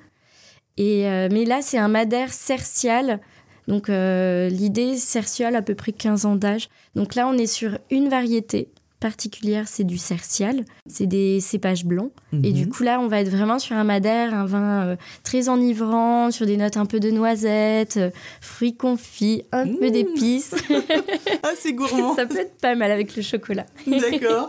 [0.79, 3.21] Et mais là, c'est un madère cercial.
[3.69, 6.69] Donc l'idée cercial à peu près 15 ans d'âge.
[6.97, 8.69] Donc là, on est sur une variété
[9.01, 10.65] particulière, c'est du cercial.
[10.87, 12.11] C'est des cépages blancs.
[12.43, 12.69] Et du Mhm.
[12.71, 16.47] coup, là, on va être vraiment sur un madère, un vin euh, très enivrant, sur
[16.47, 19.91] des notes un peu de noisettes, euh, fruits confits, un peu Mmh.
[19.91, 20.55] d'épices.
[21.43, 22.15] Ah, c'est gourmand.
[22.17, 23.67] Ça peut être pas mal avec le chocolat.
[23.87, 24.49] D'accord.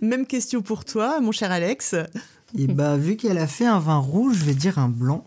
[0.00, 1.94] Même question pour toi, mon cher Alex.
[2.56, 5.24] Et bah, vu qu'elle a fait un vin rouge, je vais dire un blanc.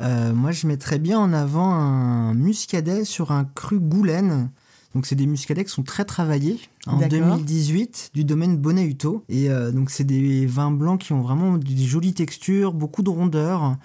[0.00, 4.50] Euh, moi, je mettrais bien en avant un muscadet sur un cru Goulaine.
[4.94, 7.36] Donc, c'est des muscadets qui sont très travaillés en D'accord.
[7.36, 9.24] 2018 du domaine Bonnet-Huto.
[9.28, 13.10] Et euh, donc, c'est des vins blancs qui ont vraiment des jolies textures, beaucoup de
[13.10, 13.76] rondeur.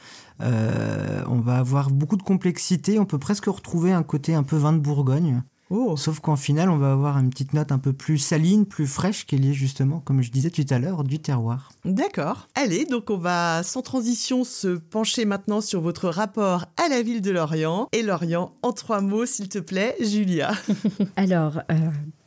[0.41, 2.99] Euh, on va avoir beaucoup de complexité.
[2.99, 5.43] On peut presque retrouver un côté un peu vin de Bourgogne.
[5.71, 8.85] Oh, Sauf qu'en final, on va avoir une petite note un peu plus saline, plus
[8.85, 11.71] fraîche, qui est liée justement, comme je disais tout à l'heure, du terroir.
[11.85, 12.47] d'accord.
[12.55, 17.21] Allez, donc on va sans transition se pencher maintenant sur votre rapport à la ville
[17.21, 17.87] de Lorient.
[17.93, 20.51] Et Lorient, en trois mots, s'il te plaît, Julia.
[21.15, 21.75] Alors, euh,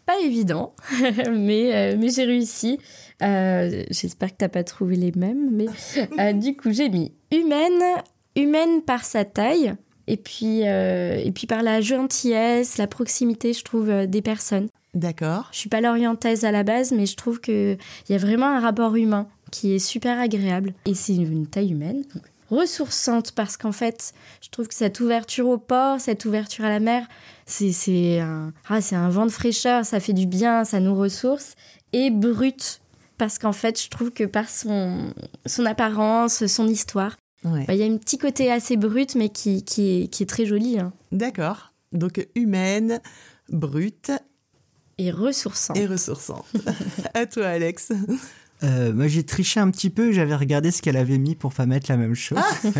[0.05, 0.75] pas évident,
[1.31, 2.79] mais, euh, mais j'ai réussi.
[3.23, 5.67] Euh, J'espère que t'as pas trouvé les mêmes, mais
[6.19, 7.83] euh, du coup j'ai mis humaine,
[8.37, 9.75] humaine par sa taille,
[10.09, 14.69] et puis, euh, et puis par la gentillesse, la proximité, je trouve, euh, des personnes.
[14.95, 15.49] D'accord.
[15.53, 17.77] Je suis pas lorientaise à la base, mais je trouve qu'il
[18.09, 20.73] y a vraiment un rapport humain qui est super agréable.
[20.87, 22.03] Et c'est une, une taille humaine.
[22.15, 26.71] donc ressourçante parce qu'en fait, je trouve que cette ouverture au port, cette ouverture à
[26.71, 27.07] la mer,
[27.45, 31.57] c'est un, ah, un vent de fraîcheur, ça fait du bien, ça nous ressource.
[31.93, 32.81] Et brute
[33.19, 35.13] parce qu'en fait, je trouve que par son,
[35.45, 37.65] son apparence, son histoire, Ouais.
[37.67, 40.27] bah, il y a un petit côté assez brut, mais qui, qui, est, qui est
[40.27, 41.73] très joli hein, D'accord.
[41.93, 43.01] Donc humaine,
[43.49, 44.11] brute
[44.99, 45.75] et ressourçant.
[45.75, 46.45] et ressourçante.
[47.15, 47.93] à toi, Alex.
[48.65, 51.65] Euh, moi, j'ai triché un petit peu, j'avais regardé ce qu'elle avait mis pour pas
[51.67, 52.39] mettre la même chose.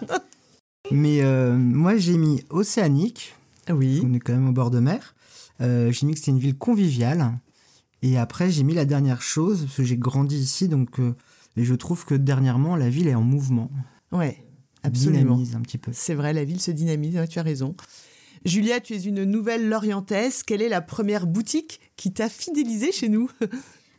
[0.90, 3.34] Mais euh, moi, j'ai mis océanique,
[3.68, 4.02] Oui.
[4.04, 5.14] on est quand même au bord de mer.
[5.60, 7.32] Euh, j'ai mis que c'était une ville conviviale.
[8.02, 11.14] Et après, j'ai mis la dernière chose, parce que j'ai grandi ici, donc euh,
[11.56, 13.70] et je trouve que dernièrement, la ville est en mouvement.
[14.16, 14.44] Ouais,
[14.82, 15.36] absolument.
[15.36, 15.90] Dynamise un petit peu.
[15.94, 17.74] C'est vrai, la ville se dynamise, ouais, tu as raison.
[18.44, 20.42] Julia, tu es une nouvelle Lorientaise.
[20.42, 23.30] Quelle est la première boutique qui t'a fidélisée chez nous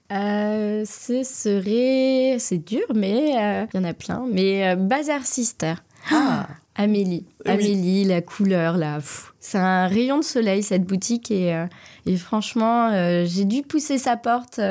[0.10, 2.40] Euh, ce serait.
[2.40, 4.26] C'est dur, mais euh, il y en a plein.
[4.32, 5.74] Mais euh, Bazar Sister.
[6.12, 7.26] Ah Amélie.
[7.46, 7.52] Oui.
[7.52, 9.00] Amélie, la couleur, là.
[9.40, 11.32] C'est un rayon de soleil, cette boutique.
[11.32, 11.66] Et, euh,
[12.06, 14.62] et franchement, euh, j'ai dû pousser sa porte.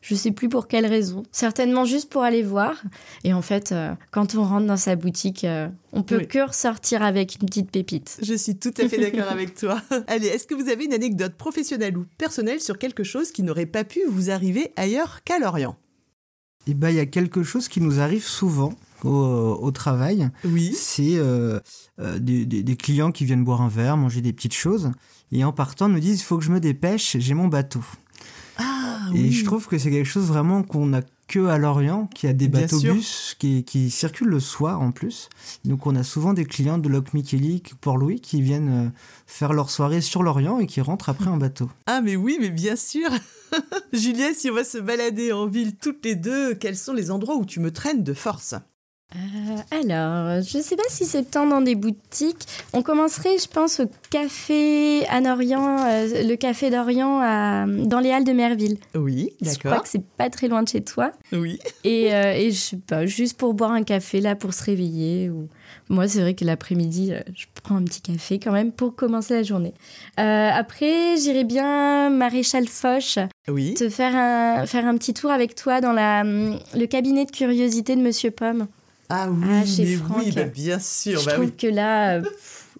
[0.00, 1.22] Euh, je sais plus pour quelle raison.
[1.32, 2.82] Certainement juste pour aller voir.
[3.24, 6.28] Et en fait, euh, quand on rentre dans sa boutique, euh, on peut Oui.
[6.28, 8.18] que ressortir avec une petite pépite.
[8.22, 9.80] Je suis tout à fait d'accord avec toi.
[10.06, 13.66] Allez, est-ce que vous avez une anecdote professionnelle ou personnelle sur quelque chose qui n'aurait
[13.66, 15.76] pas pu vous arriver ailleurs qu'à Lorient?
[16.66, 20.28] Eh ben, il y a quelque chose qui nous arrive souvent au, travail.
[20.44, 20.72] Oui.
[20.74, 21.60] C'est euh,
[22.00, 24.90] euh, des, clients qui viennent boire un verre, manger des petites choses,
[25.32, 27.80] et en partant nous disent il faut que je me dépêche, j'ai mon bateau.
[29.12, 32.26] Ah, et je trouve que c'est quelque chose vraiment qu'on a que à Lorient, qui
[32.26, 35.28] a des bateaux-bus qui, qui, circulent le soir en plus.
[35.64, 38.90] Donc on a souvent des clients de Loc Micheli, Port-Louis, qui viennent euh,
[39.26, 41.70] faire leur soirée sur Lorient et qui rentrent après en bateau.
[41.86, 43.10] Ah mais oui, mais bien sûr
[43.92, 47.36] Julien, si on va se balader en ville toutes les deux, quels sont les endroits
[47.36, 48.54] où tu me traînes de force?
[49.16, 52.46] Euh, alors, je ne sais pas si c'est temps dans des boutiques.
[52.72, 57.18] On commencerait, je pense, au café à Orient, euh, le café d'Orient
[57.66, 58.78] dans les Halles de Merville.
[58.94, 59.54] Oui, d'accord.
[59.54, 61.10] Je crois que c'est pas très loin de chez toi.
[61.32, 61.58] Oui.
[61.82, 65.28] Et, euh, et je sais pas, juste pour boire un café là, pour se réveiller.
[65.28, 65.48] Ou...
[65.88, 69.42] Moi, c'est vrai que l'après-midi, je prends un petit café quand même pour commencer la
[69.42, 69.74] journée.
[70.16, 73.18] après, j'irai bien Maréchal Foch.
[73.48, 73.74] Oui.
[73.74, 77.96] Te faire un, faire un petit tour avec toi dans la, le cabinet de curiosité
[77.96, 78.68] de Monsieur Pomme.
[79.10, 81.20] Ah oui, ah, mais oui, bah, bien sûr.
[81.20, 82.22] Je bah trouve que là,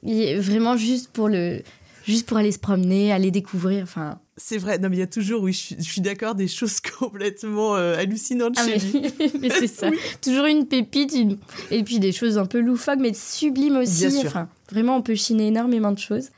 [0.04, 1.62] euh, vraiment juste pour le,
[2.06, 3.82] juste pour aller se promener, aller découvrir.
[3.82, 4.20] Enfin.
[4.36, 4.78] C'est vrai.
[4.78, 8.54] Non, mais il y a toujours, oui, je, suis d'accord, des choses complètement euh, hallucinantes
[8.58, 9.32] ah, chez mais, lui.
[9.40, 9.90] mais c'est ça.
[10.22, 11.14] Toujours une pépite,
[11.70, 14.06] et puis des choses un peu loufoques, mais sublimes aussi.
[14.06, 14.28] Bien sûr.
[14.28, 16.28] Enfin, vraiment, on peut chiner énormément de choses.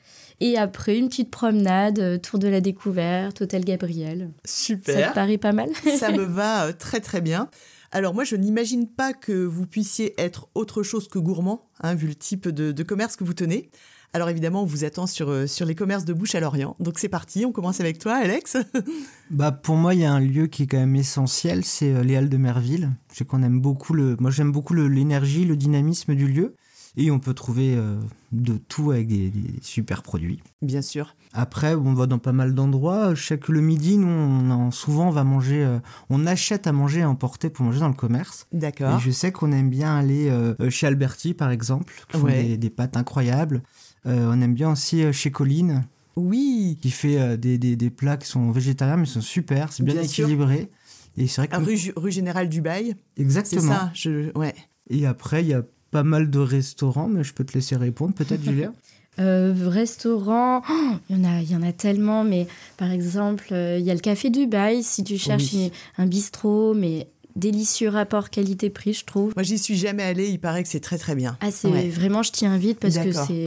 [0.41, 4.31] Et après, une petite promenade, euh, tour de la découverte, hôtel Gabriel.
[4.45, 4.95] Super.
[4.95, 5.69] Ça te paraît pas mal?
[5.97, 7.49] Ça me va très très bien.
[7.95, 12.09] Alors moi, je n'imagine pas que vous puissiez être autre chose que gourmand, hein, vu
[12.09, 13.71] le type de, commerce que vous tenez.
[14.15, 16.75] Alors évidemment, on vous attend sur, euh, sur les commerces de bouche à l'Orient.
[16.81, 18.57] Donc c'est parti, on commence avec toi, Alex.
[19.31, 22.03] bah pour moi, il y a un lieu qui est quand même essentiel, c'est euh,
[22.03, 22.91] les Halles de Merville.
[23.13, 26.55] Je sais qu'on aime beaucoup le, moi j'aime beaucoup l'énergie, le, dynamisme du lieu.
[26.97, 27.99] Et on peut trouver euh,
[28.33, 30.43] de tout avec des, super produits.
[30.61, 31.17] Bien sûr.
[31.33, 33.15] Après, on va dans pas mal d'endroits.
[33.15, 35.79] Chaque le midi, nous, on, souvent, on va manger, euh,
[36.11, 38.47] on achète à manger à emporter pour manger dans le commerce.
[38.53, 38.99] D'accord.
[38.99, 42.71] Et je sais qu'on aime bien aller euh, chez Alberti, par exemple, qui font des,
[42.71, 43.63] pâtes incroyables.
[44.05, 45.85] on aime bien aussi chez Colline.
[46.17, 46.79] Oui.
[46.83, 49.73] Qui fait des, des, plats qui sont végétariens, mais sont super.
[49.73, 50.71] C'est bien, équilibré.
[51.17, 51.57] Et c'est vrai que...
[51.57, 52.97] Rue, rue Générale Dubaï.
[53.17, 53.63] Exactement.
[53.63, 53.91] C'est ça.
[53.95, 54.39] Je...
[54.39, 54.55] Ouais.
[54.91, 58.15] Et après, il y a pas mal de restaurants, mais je peux te laisser répondre,
[58.15, 58.73] peut-être, Julia
[59.21, 62.25] euh, Restaurants, oh, il y en a, il y en a tellement.
[62.25, 64.83] Mais par exemple, euh, il y a le café Dubaï.
[64.83, 65.55] Si tu cherches
[65.99, 69.33] un bistrot, mais délicieux rapport qualité-prix, je trouve.
[69.37, 70.29] Moi, j'y suis jamais allée.
[70.29, 71.37] Il paraît que c'est très très bien.
[71.41, 73.47] Ah, c'est vraiment, je t'y invite parce que c'est.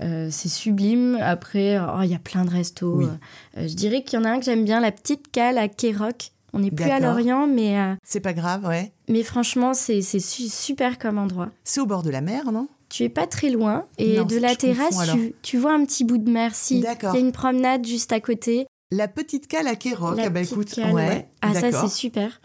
[0.00, 1.18] Euh, c'est sublime.
[1.20, 3.02] Après, oh, il y a plein de restos.
[3.02, 5.68] Euh, je dirais qu'il y en a un que j'aime bien, la petite cale à
[5.68, 6.32] Kéroc.
[6.54, 7.78] On n'est plus à Lorient, mais.
[7.78, 8.92] Euh, c'est pas grave, ouais.
[9.08, 11.50] Mais franchement, c'est super comme endroit.
[11.64, 12.68] C'est au bord de la mer, non?
[12.88, 15.10] Tu es pas très loin et de la terrasse,
[15.42, 16.54] tu, vois un petit bout de mer.
[16.54, 18.66] Si, il y a une promenade juste à côté.
[18.92, 21.28] La petite cale à Kéroc, ah bah écoute, ouais.
[21.42, 22.40] Ah ça c'est super.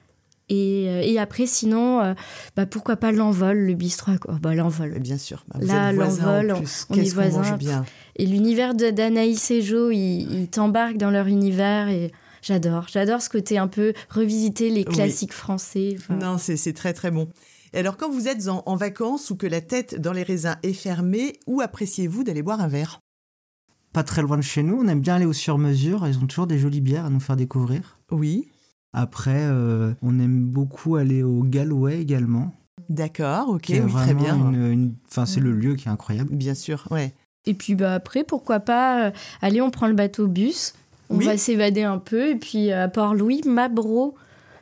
[0.51, 2.13] Et, euh, et, après, sinon, euh,
[2.55, 4.97] bah, pourquoi pas l'envol, le bistrot bah, L'envol.
[4.99, 5.45] Bien sûr.
[5.47, 6.55] Bah, Là, l'envol,
[6.89, 7.55] on, est voisins.
[7.55, 7.85] Bien?
[8.15, 12.11] Et l'univers d'Anaïs et Jo, ils, ils t'embarquent dans leur univers et
[12.41, 15.95] J'adore, j'adore ce côté un peu revisiter les classiques français.
[16.10, 17.30] Non, c'est très très bon.
[17.73, 20.73] Et alors, quand vous êtes en, vacances ou que la tête dans les raisins est
[20.73, 22.99] fermée, où appréciez-vous d'aller boire un verre?
[23.93, 26.08] Pas très loin de chez nous, on aime bien aller au sur-mesure.
[26.08, 27.99] Ils ont toujours des jolies bières à nous faire découvrir.
[28.12, 28.47] Oui.
[28.93, 32.54] Après, euh, on aime beaucoup aller au Galway également.
[32.89, 34.52] D'accord, ok, oui, très bien.
[35.08, 36.34] Enfin, c'est le lieu qui est incroyable.
[36.36, 37.13] Bien sûr, ouais.
[37.45, 40.73] Et puis bah après, pourquoi pas euh, aller, on prend le bateau bus,
[41.09, 42.29] on va s'évader un peu.
[42.29, 44.15] Et puis à Port-Louis, Mabro.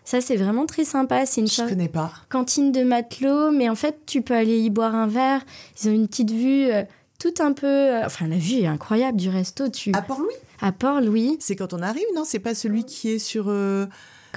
[0.04, 1.26] Ça, c'est vraiment très sympa.
[1.26, 2.14] C'est une Je connais pas.
[2.30, 5.42] cantine de matelot, mais en fait, tu peux aller y boire un verre.
[5.82, 6.84] Ils ont une petite vue euh,
[7.20, 7.68] tout un peu.
[7.68, 9.68] Euh, enfin, la vue est incroyable du resto.
[9.68, 9.92] Tu...
[9.94, 10.34] À Port-Louis?
[10.62, 11.36] À Port-Louis.
[11.42, 12.24] C'est quand on arrive, non?
[12.24, 13.48] C'est pas celui qui est sur.
[13.50, 13.86] Euh,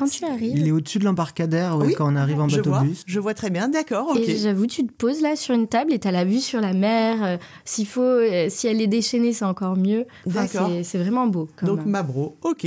[0.00, 0.56] quand tu arrives.
[0.56, 3.02] Il est au-dessus de l'embarcadère quand on arrive en bateau je bus.
[3.06, 4.10] Je vois très bien, d'accord.
[4.10, 4.18] ok.
[4.18, 6.60] Et j'avoue, tu te poses là sur une table et tu as la vue sur
[6.60, 7.22] la mer.
[7.22, 10.06] Euh, s'il faut, euh, si elle est déchaînée, c'est encore mieux.
[10.26, 10.70] d'accord.
[10.82, 11.48] C'est vraiment beau.
[11.62, 12.66] Donc Mabro, ok.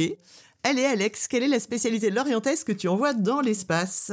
[0.64, 4.12] Allez Alex, quelle est la spécialité de l'orientaise que tu envoies dans l'espace?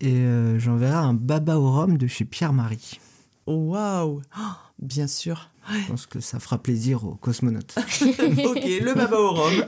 [0.00, 2.98] Et euh, j'enverrai un baba au rhum de chez Pierre-Marie.
[3.46, 4.40] Waouh oh,
[4.78, 5.50] Bien sûr.
[5.72, 7.74] Je pense que ça fera plaisir aux cosmonautes.
[8.00, 9.64] ok, le baba au rhum.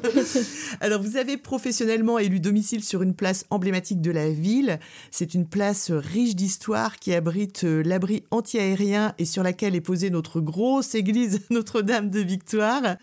[0.81, 4.79] Alors, vous avez professionnellement élu domicile sur une place emblématique de la ville.
[5.11, 10.11] C'est une place riche d'histoire qui abrite euh, l'abri anti-aérien et sur laquelle est posée
[10.11, 12.97] notre grosse église Notre-Dame de Victoire.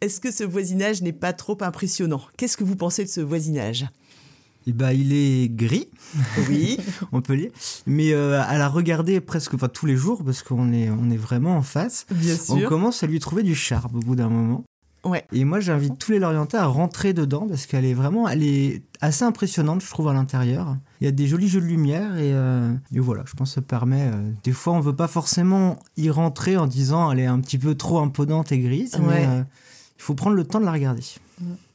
[0.00, 2.22] Est-ce que ce voisinage n'est pas trop impressionnant?
[2.36, 3.86] Qu'est-ce que vous pensez de ce voisinage?
[4.66, 5.88] Eh ben, il est gris.
[6.48, 6.78] Oui.
[7.12, 7.50] on peut lire.
[7.86, 11.16] Mais euh, à la regarder presque enfin, tous les jours, parce qu'on est, on est
[11.16, 12.54] vraiment en face, Bien sûr.
[12.56, 14.64] on commence à lui trouver du charme au bout d'un moment.
[15.02, 15.24] Ouais.
[15.32, 18.82] Et moi, j'invite tous les Lorientais à rentrer dedans parce qu'elle est vraiment, elle est
[19.00, 20.76] assez impressionnante, je trouve, à l'intérieur.
[21.00, 23.54] Il y a des jolis jeux de lumière et, euh, et voilà, je pense que
[23.54, 24.02] ça permet.
[24.12, 27.56] euh, des fois, on veut pas forcément y rentrer en disant elle est un petit
[27.56, 29.06] peu trop imposante et grise, Ouais.
[29.06, 29.42] mais euh,
[29.98, 31.02] il faut prendre le temps de la regarder.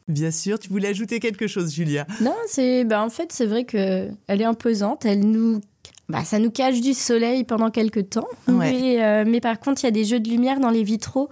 [0.07, 2.05] Bien sûr, tu voulais ajouter quelque chose, Julia.
[2.21, 5.61] Non, c'est bah, en fait c'est vrai que elle est imposante, elle nous
[6.09, 8.27] bah, ça nous cache du soleil pendant quelques temps.
[8.47, 8.71] Ouais.
[8.71, 11.29] Mais, euh, mais par contre, il y a des jeux de lumière dans les vitraux.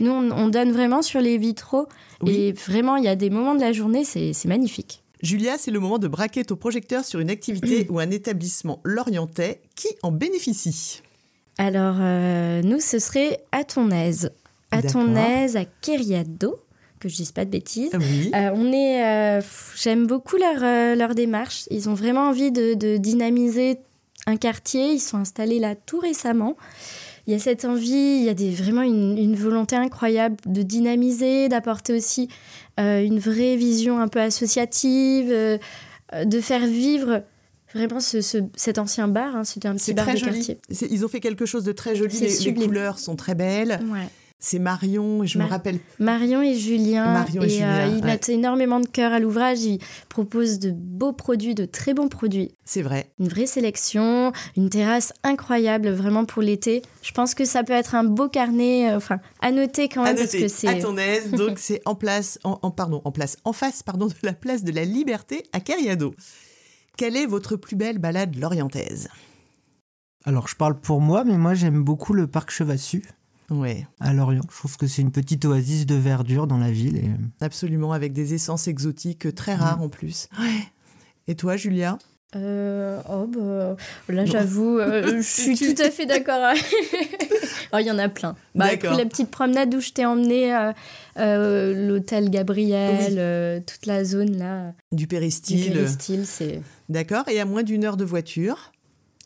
[0.00, 1.86] Nous, on, on donne vraiment sur les vitraux.
[2.22, 2.34] Oui.
[2.34, 5.02] Et vraiment, il y a des moments de la journée, c'est magnifique.
[5.22, 9.60] Julia, c'est le moment de braquer ton projecteur sur une activité ou un établissement lorientais
[9.74, 11.02] qui en bénéficie?
[11.58, 14.30] Alors, euh, nous, ce serait à ton aise.
[14.72, 16.58] À ton aise, à Keriado,
[17.00, 17.90] que je dise pas de bêtises.
[17.94, 18.30] Oui.
[18.34, 19.40] Euh, on est, euh,
[19.76, 21.64] j'aime beaucoup leur, euh, leur démarche.
[21.70, 23.78] Ils ont vraiment envie de, de dynamiser
[24.26, 24.92] un quartier.
[24.92, 26.56] Ils sont installés là tout récemment.
[27.26, 30.62] Il y a cette envie, il y a des, vraiment une, une volonté incroyable de
[30.62, 32.28] dynamiser, d'apporter aussi
[32.78, 35.28] euh, une vraie vision un peu associative,
[36.24, 37.22] de faire vivre
[37.74, 39.34] vraiment ce, ce- cet ancien bar.
[39.36, 39.44] hein.
[39.44, 40.32] C'était un petit bar très de joli.
[40.46, 40.58] quartier.
[40.90, 42.16] Ils ont fait quelque chose de très joli.
[42.20, 43.80] Les, couleurs sont très belles.
[43.92, 44.06] Ouais.
[44.38, 45.78] C'est Marion, et je me rappelle.
[45.98, 47.10] Marion et Julien.
[47.12, 48.00] Marion et Julien, euh, ils ouais.
[48.02, 49.62] mettent énormément de cœur à l'ouvrage.
[49.62, 49.78] Ils
[50.10, 52.50] proposent de beaux produits, de très bons produits.
[52.66, 53.10] C'est vrai.
[53.18, 56.82] Une vraie sélection, une terrasse incroyable vraiment pour l'été.
[57.02, 60.08] Je pense que ça peut être un beau carnet, euh, enfin à noter quand À
[60.08, 61.30] même parce noter, que c'est à ton aise.
[61.30, 64.62] Donc c'est en place, en, en- pardon, en place, en face, pardon, de la place
[64.64, 66.14] de la Liberté à Cariado.
[66.98, 69.08] Quelle est votre plus belle balade lorientaise?
[70.24, 73.02] Alors, je parle pour moi, mais moi, j'aime beaucoup le parc Chevassu
[73.50, 74.42] Ouais, à Lorient.
[74.50, 76.96] Je trouve que c'est une petite oasis de verdure dans la ville.
[76.96, 77.10] Et...
[77.40, 80.28] absolument, avec des essences exotiques très rares en plus.
[80.38, 80.64] Ouais.
[81.28, 81.98] Et toi, Julia?
[82.34, 83.76] Euh, oh bah,
[84.12, 86.52] là j'avoue, euh, je suis tout à fait d'accord.
[87.72, 88.34] oh, il y en a plein.
[88.54, 90.72] Bah, la petite promenade où je t'ai emmené, euh,
[91.18, 93.16] euh, l'hôtel Gabriel, Oui.
[93.18, 95.72] euh, toute la zone là, Du du péristyle.
[95.72, 96.60] péristyle, c'est.
[96.88, 97.28] D'accord.
[97.28, 98.72] Et à moins d'une heure de voiture?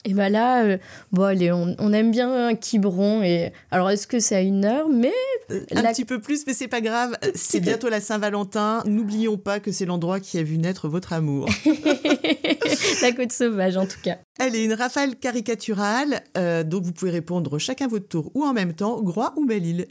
[0.06, 0.78] Et bah là, euh,
[1.12, 3.22] bon allez, on, on aime bien un Quiberon.
[3.22, 4.88] Et alors est-ce que c'est à une heure?
[4.88, 5.12] Mais
[5.50, 7.16] Euh, Un La- petit peu plus, mais c'est pas grave.
[7.24, 8.82] Euh, C'est bientôt la Saint-Valentin.
[8.86, 11.48] N'oublions pas que c'est l'endroit qui a vu naître votre amour.
[13.02, 14.18] la côte sauvage en tout cas.
[14.38, 16.22] Allez, une rafale caricaturale.
[16.36, 19.86] euh, donc vous pouvez répondre chacun votre tour ou en même temps, Groix ou Belle-Île.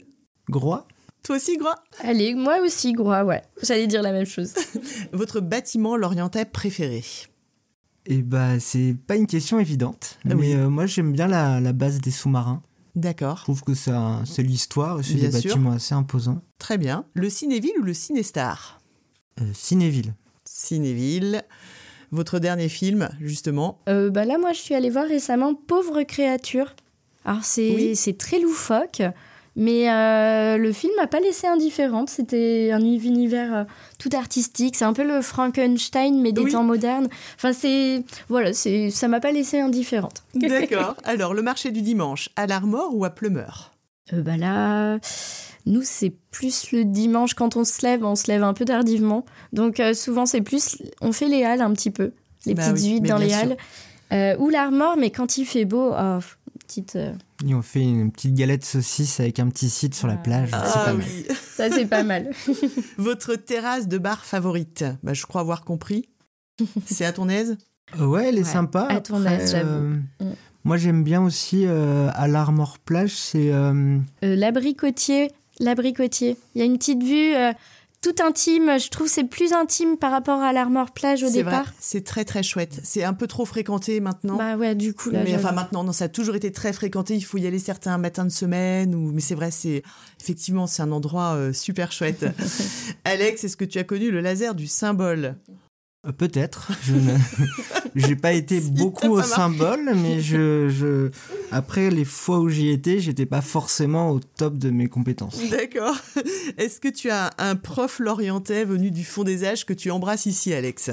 [0.48, 0.86] Groix
[1.22, 1.76] Toi aussi, Groix?
[2.02, 3.42] Allez, moi aussi, Groix, ouais.
[3.62, 4.54] J'allais dire la même chose.
[5.12, 7.04] Votre bâtiment lorientais préféré
[8.10, 10.18] Et bah, c'est pas une question évidente.
[10.24, 10.52] Ah mais oui.
[10.54, 12.60] euh, moi, j'aime bien la, la base des sous-marins.
[12.96, 13.36] Je D'accord.
[13.44, 15.50] trouve que c'est un- c'est l'histoire et c'est des sûr.
[15.54, 16.42] bâtiments assez imposants.
[16.58, 17.04] Très bien.
[17.14, 18.80] Le Cinéville ou le Cinestar?
[19.40, 20.12] Euh, Cinéville.
[20.44, 21.42] Cinéville.
[22.10, 23.78] Votre dernier film, justement?
[23.88, 26.74] Euh, bah là, moi, je suis allée voir récemment Pauvre créature.
[27.24, 27.94] Alors, c'est Oui.
[27.96, 29.02] c'est très loufoque,
[29.60, 32.08] mais euh, le film m'a pas laissé indifférente.
[32.08, 33.64] C'était un univers euh,
[33.98, 34.74] tout artistique.
[34.74, 36.52] C'est un peu le Frankenstein, mais des Oui.
[36.52, 37.08] temps modernes.
[37.36, 38.02] Enfin, c'est.
[38.30, 40.22] Voilà, c'est ça m'a pas laissé indifférente.
[40.34, 40.96] D'accord.
[41.04, 43.72] Alors, le marché du dimanche, à l'Armor ou à Plumeur
[44.14, 44.98] Euh, bah là,
[45.66, 49.26] nous, c'est plus le dimanche quand on se lève, on se lève un peu tardivement.
[49.52, 52.12] Donc souvent, c'est plus, on fait les halles un petit peu,
[52.46, 54.38] les Bah petites oui, huit mais dans les halles.
[54.40, 56.18] Ou l'armor, mais quand il fait beau, oh,
[56.66, 56.96] petite,
[57.46, 60.16] Et on fait une petite galette saucisse avec un petit site sur la Ah.
[60.18, 60.50] plage.
[60.50, 61.06] c'est Ah pas mal.
[61.08, 61.26] oui.
[61.56, 62.30] ça c'est pas mal.
[62.98, 64.84] Votre terrasse de bar favorite?
[65.02, 66.08] Bah, Je crois avoir compris.
[66.84, 67.56] C'est à ton aise?
[67.98, 68.86] Ouais, elle est Ouais, sympa.
[68.90, 69.68] à ton Après, aise, j'avoue.
[69.70, 70.32] euh, Mm.
[70.64, 76.36] Moi, j'aime bien aussi euh, à l'Armor Plage, c'est euh, Euh, l'abricotier, l'abricotier.
[76.54, 77.32] Il y a une petite vue
[78.00, 78.78] toute intime.
[78.78, 81.72] Je trouve c'est plus intime par rapport à l'armor plage au départ.
[81.78, 82.80] c'est très très chouette.
[82.82, 84.36] C'est un peu trop fréquenté maintenant.
[84.36, 85.22] Bah ouais, du coup là.
[85.24, 87.14] mais enfin maintenant, non, ça a toujours été très fréquenté.
[87.14, 88.94] Il faut y aller certains matins de semaine.
[88.94, 89.12] Ou...
[89.12, 89.82] Mais c'est vrai, c'est
[90.20, 92.24] effectivement c'est un endroit euh, super chouette.
[93.04, 95.36] Alex, est-ce que tu as connu le laser du symbole?
[96.16, 96.72] Peut-être.
[96.82, 96.94] Je
[98.06, 101.10] n'ai pas été Si, beaucoup au symbole, mais je, je
[101.52, 105.38] après les fois où j'y étais, j'étais pas forcément au top de mes compétences.
[105.50, 105.96] D'accord.
[106.58, 110.26] Est-ce que tu as un prof lorientais venu du fond des âges que tu embrasses
[110.26, 110.90] ici, Alex?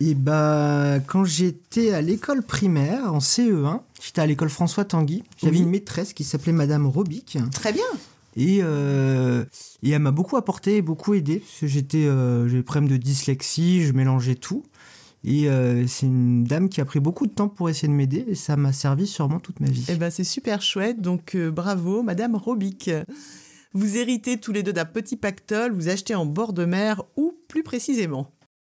[0.00, 5.22] Et bah quand j'étais à l'école primaire en CE1, j'étais à l'école François Tanguy.
[5.40, 5.62] J'avais Oui.
[5.62, 7.38] une maîtresse qui s'appelait Madame Robic.
[7.52, 7.84] Très bien.
[8.36, 9.44] Et, euh,
[9.82, 11.38] et elle m'a beaucoup apporté et beaucoup aidé.
[11.38, 14.64] Parce que j'étais, euh, j'ai des problèmes de dyslexie, je mélangeais tout.
[15.26, 18.24] Et euh, c'est une dame qui a pris beaucoup de temps pour essayer de m'aider
[18.28, 19.86] et ça m'a servi sûrement toute ma vie.
[19.88, 21.00] Eh ben, c'est super chouette.
[21.00, 22.90] Donc, euh, bravo, Madame Robic.
[23.72, 25.72] Vous héritez tous les deux d'un petit pactole.
[25.72, 28.30] Vous achetez en bord de mer ou plus précisément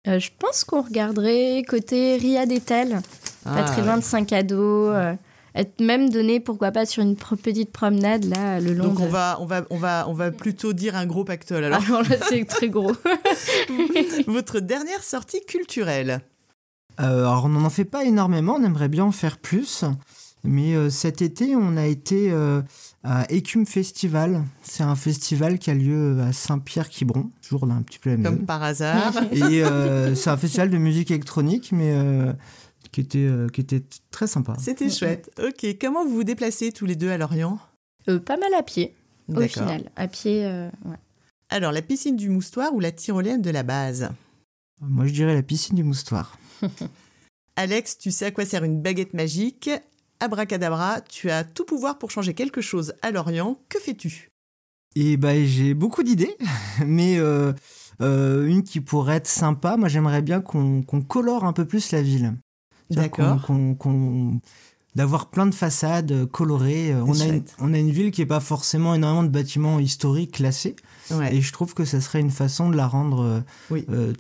[0.08, 3.01] Euh, je pense qu'on regarderait côté Ria d'Etel,
[3.43, 4.55] pas Ah, très loin de Saint-Cado.
[4.89, 5.14] euh,
[5.58, 8.86] être même donné, pourquoi pas, sur une petite promenade là, le long.
[8.86, 11.64] Donc on va, on va, on va, on va plutôt dire un gros pactole.
[11.64, 12.93] Alors, alors là, c'est très gros.
[14.28, 16.22] Votre dernière sortie culturelle.
[16.99, 19.84] Euh, alors on n'en fait pas énormément, on aimerait bien en faire plus.
[20.43, 22.62] Mais euh, cet été, on a été euh,
[23.03, 24.43] à Écume Festival.
[24.64, 28.64] C'est un festival qui a lieu à Saint-Pierre-Quiberon, toujours un petit peu la Comme par
[28.64, 29.14] hasard.
[29.32, 29.64] Et
[30.16, 31.93] c'est un festival de musique électronique, mais
[32.92, 34.56] qui, était, qui était très sympa.
[34.60, 35.32] C'était chouette.
[35.40, 37.60] Ok, comment vous vous déplacez tous les deux à Lorient?
[38.06, 38.96] Pas mal à pied,
[39.34, 39.92] au final.
[39.96, 40.98] À pied, ouais.
[41.50, 44.10] Alors, la piscine du moustoir ou la tyrolienne de la base?
[44.82, 46.38] Moi, je dirais la piscine du moustoir.
[47.56, 49.70] Alex, tu sais à quoi sert une baguette magique?
[50.20, 53.58] Abracadabra, tu as tout pouvoir pour changer quelque chose à Lorient.
[53.70, 54.30] Que fais-tu?
[54.96, 56.36] Eh ben, j'ai beaucoup d'idées,
[56.86, 57.54] mais euh,
[58.02, 59.78] euh, une qui pourrait être sympa.
[59.78, 62.34] Moi, j'aimerais bien qu'on colore un peu plus la ville.
[62.90, 63.50] D'accord.
[64.96, 66.96] d'avoir plein de façades colorées.
[66.96, 70.32] On a, une, on a, une, ville qui n'est pas forcément énormément de bâtiments historiques
[70.34, 70.76] classés.
[71.32, 74.14] Et je trouve que ça serait une façon de la rendre euh,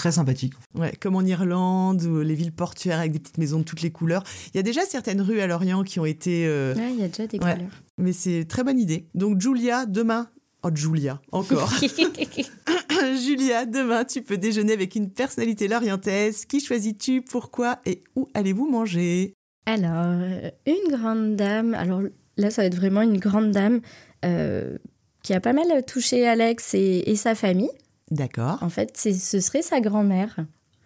[0.00, 0.54] très sympathique.
[0.74, 3.90] Ouais, comme en Irlande ou les villes portuaires avec des petites maisons de toutes les
[3.90, 4.24] couleurs.
[4.52, 6.46] Il y a déjà certaines rues à Lorient qui ont été.
[6.46, 7.58] Euh, ouais, il y a déjà des couleurs.
[7.98, 9.06] Mais c'est très bonne idée.
[9.14, 10.28] Donc Julia, demain.
[10.62, 11.72] Oh Julia, encore.
[13.24, 16.44] Julia, demain, tu peux déjeuner avec une personnalité lorientaise.
[16.44, 17.22] Qui choisis-tu?
[17.22, 17.78] Pourquoi?
[17.86, 19.34] Et où allez-vous manger?
[19.66, 21.74] Alors, euh, une grande dame.
[21.74, 22.02] Alors
[22.36, 23.80] là, ça va être vraiment une grande dame
[24.24, 24.76] euh,
[25.22, 27.70] qui a pas mal touché Alex et sa famille.
[28.10, 28.58] D'accord.
[28.62, 30.36] En fait, ce serait sa grand-mère.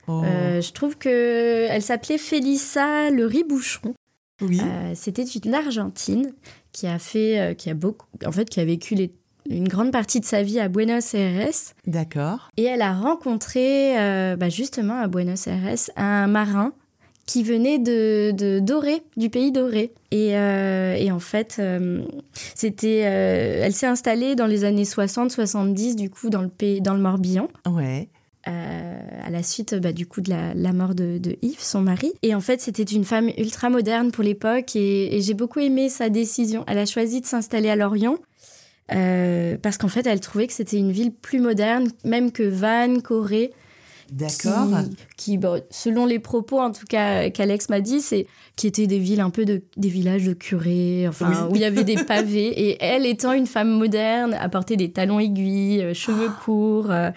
[0.07, 0.23] Oh.
[0.25, 3.95] Euh, je trouve que elle s'appelait Félissa le Ribouchon.
[4.43, 4.61] Oui.
[4.63, 6.33] Euh, c'était une Argentine
[6.73, 8.95] qui a fait, euh, qui a beaucoup, en fait, qui a vécu
[9.49, 11.49] une grande partie de sa vie à Buenos Aires.
[11.87, 12.51] D'accord.
[12.57, 13.95] Et elle a rencontré,
[14.37, 16.73] bah, justement à Buenos Aires, un marin
[17.27, 19.93] qui venait de, de Doré, du pays Doré.
[20.11, 22.03] Et, euh, et en fait, euh,
[22.55, 26.95] c'était, euh, elle s'est installée dans les années 60-70, du coup, dans le, pays, dans
[26.95, 27.49] le Morbihan.
[27.67, 28.09] Ouais.
[28.45, 32.13] à la suite bah, du coup de la, la mort de, de, Yves, son mari.
[32.23, 35.89] Et en fait, c'était une femme ultra moderne pour l'époque et, et j'ai beaucoup aimé
[35.89, 36.65] sa décision.
[36.67, 38.19] Elle a choisi de s'installer à Lorient
[38.89, 43.53] parce qu'en fait, elle trouvait que c'était une ville plus moderne, même que Vannes, Corée.
[44.11, 44.69] D'accord.
[45.17, 48.27] Qui, selon les propos en tout cas qu'Alex m'a dit, c'est
[48.57, 51.65] qui étaient des villes un peu de des villages de curés, enfin où il y
[51.65, 52.49] avait des pavés.
[52.49, 56.41] Et elle étant une femme moderne, porter des talons aiguilles, euh, cheveux ah.
[56.45, 57.11] courts, euh,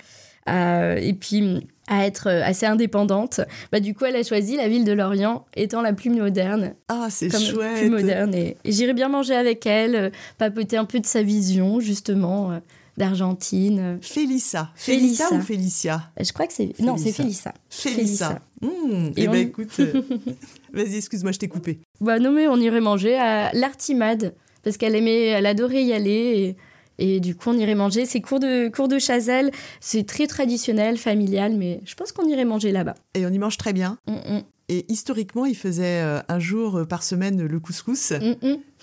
[0.49, 3.41] euh, et puis à être assez indépendante.
[3.71, 6.73] Bah, du coup, elle a choisi la ville de Lorient étant la plus moderne.
[6.89, 7.79] Ah, c'est chouette.
[7.79, 8.33] Plus moderne.
[8.33, 12.59] Et, et j'irai bien manger avec elle, papoter un peu de sa vision, justement
[12.97, 13.99] d'Argentine.
[14.01, 14.71] Félissa.
[14.75, 15.31] Félissa.
[15.31, 16.77] ou Félicia Je crois que c'est.
[16.79, 17.53] Non, c'est Félissa.
[17.69, 18.41] Félissa.
[18.61, 18.67] Mmh.
[19.15, 19.69] Et eh ben écoute.
[19.79, 20.01] Euh,
[20.73, 21.79] vas-y, excuse-moi, je t'ai coupé.
[22.01, 24.33] Bah non, mais on irait manger à l'Artimade.
[24.63, 26.09] Parce qu'elle aimait, elle adorait y aller.
[26.09, 26.55] Et,
[26.99, 28.05] et, du coup, on irait manger.
[28.05, 29.51] C'est cours de, cours de Chazelle.
[29.79, 32.95] C'est très traditionnel, familial, mais je pense qu'on irait manger là-bas.
[33.13, 33.97] Et on y mange très bien.
[34.07, 34.41] Mmh, mmh.
[34.69, 38.11] Et historiquement, il faisait euh, un jour euh, par semaine le couscous.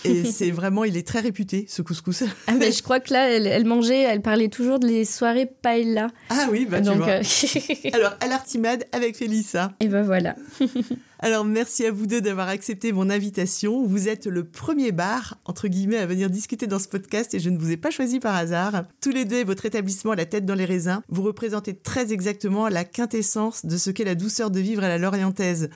[0.06, 2.24] Et c'est vraiment, il est très réputé, ce couscous.
[2.46, 6.08] Ah, mais je crois que là, elle, mangeait, elle parlait toujours des soirées paella.
[6.30, 7.12] Ah oui, bah Donc, tu vois.
[7.12, 9.72] Euh, Alors, à l'artimade avec Félissa.
[9.80, 10.36] Et ben voilà.
[11.24, 13.86] Alors, merci à vous deux d'avoir accepté mon invitation.
[13.86, 17.48] Vous êtes le premier bar, entre guillemets, à venir discuter dans ce podcast et je
[17.48, 18.84] ne vous ai pas choisi par hasard.
[19.00, 22.84] Tous les deux votre établissement La tête dans les raisins, vous représentez très exactement la
[22.84, 25.70] quintessence de ce qu'est la douceur de vivre à la lorientaise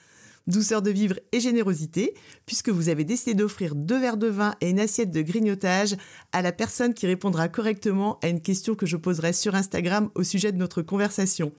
[0.48, 2.12] douceur de vivre et générosité,
[2.44, 5.96] puisque vous avez décidé d'offrir deux verres de vin et une assiette de grignotage
[6.32, 10.24] à la personne qui répondra correctement à une question que je poserai sur Instagram au
[10.24, 11.52] sujet de notre conversation.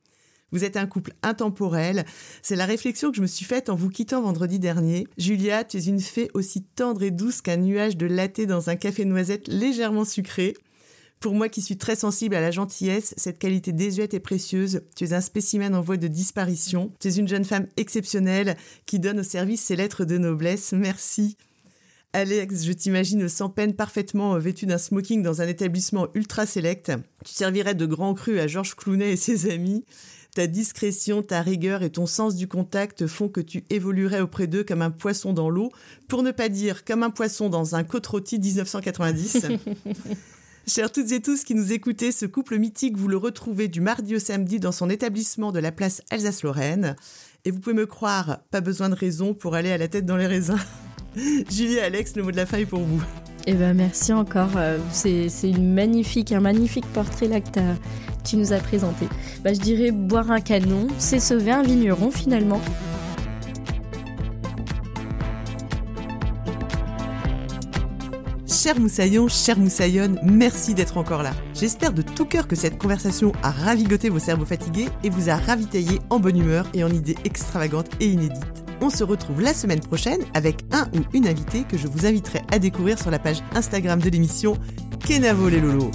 [0.52, 2.06] Vous êtes un couple intemporel.
[2.42, 5.08] C'est la réflexion que je me suis faite en vous quittant vendredi dernier.
[5.18, 8.76] Julia, tu es une fée aussi tendre et douce qu'un nuage de latte dans un
[8.76, 10.56] café noisette légèrement sucré.
[11.20, 15.04] Pour moi qui suis très sensible à la gentillesse, cette qualité désuète et précieuse, tu
[15.04, 16.94] es un spécimen en voie de disparition.
[17.00, 20.72] Tu es une jeune femme exceptionnelle qui donne au service ses lettres de noblesse.
[20.72, 21.36] Merci.
[22.14, 26.92] Alex, je t'imagine sans peine parfaitement vêtu d'un smoking dans un établissement ultra select.
[27.26, 29.84] Tu servirais de grand cru à Georges Clounet et ses amis.
[30.36, 34.64] Ta discrétion, ta rigueur et ton sens du contact font que tu évoluerais auprès d'eux
[34.64, 35.72] comme un poisson dans l'eau,
[36.08, 39.48] pour ne pas dire comme un poisson dans un côte rôti 1990.
[40.68, 44.16] Chers toutes et tous qui nous écoutez, ce couple mythique, vous le retrouvez du mardi
[44.16, 46.96] au samedi dans son établissement de la place Alsace-Lorraine.
[47.44, 50.18] Et vous pouvez me croire, pas besoin de raison pour aller à la tête dans
[50.18, 50.60] les raisins.
[51.50, 53.02] Julie et Alex, le mot de la fin est pour vous.
[53.48, 54.52] Eh ben merci encore.
[54.58, 57.60] Euh, c'est une magnifique, un magnifique portrait là que tu
[58.38, 59.08] nous as présenté.
[59.44, 62.62] Bah, je dirais boire un canon, c'est sauver un vigneron finalement.
[68.62, 71.32] Cher Moussaillon, cher Moussaillonne, merci d'être encore là.
[71.54, 75.38] J'espère de tout cœur que cette conversation a ravigoté vos cerveaux fatigués et vous a
[75.38, 78.44] ravitaillé en bonne humeur et en idées extravagantes et inédites.
[78.82, 82.42] On se retrouve la semaine prochaine avec un ou une invitée que je vous inviterai
[82.52, 84.58] à découvrir sur la page Instagram de l'émission
[85.06, 85.90] Kenavo les Lolo.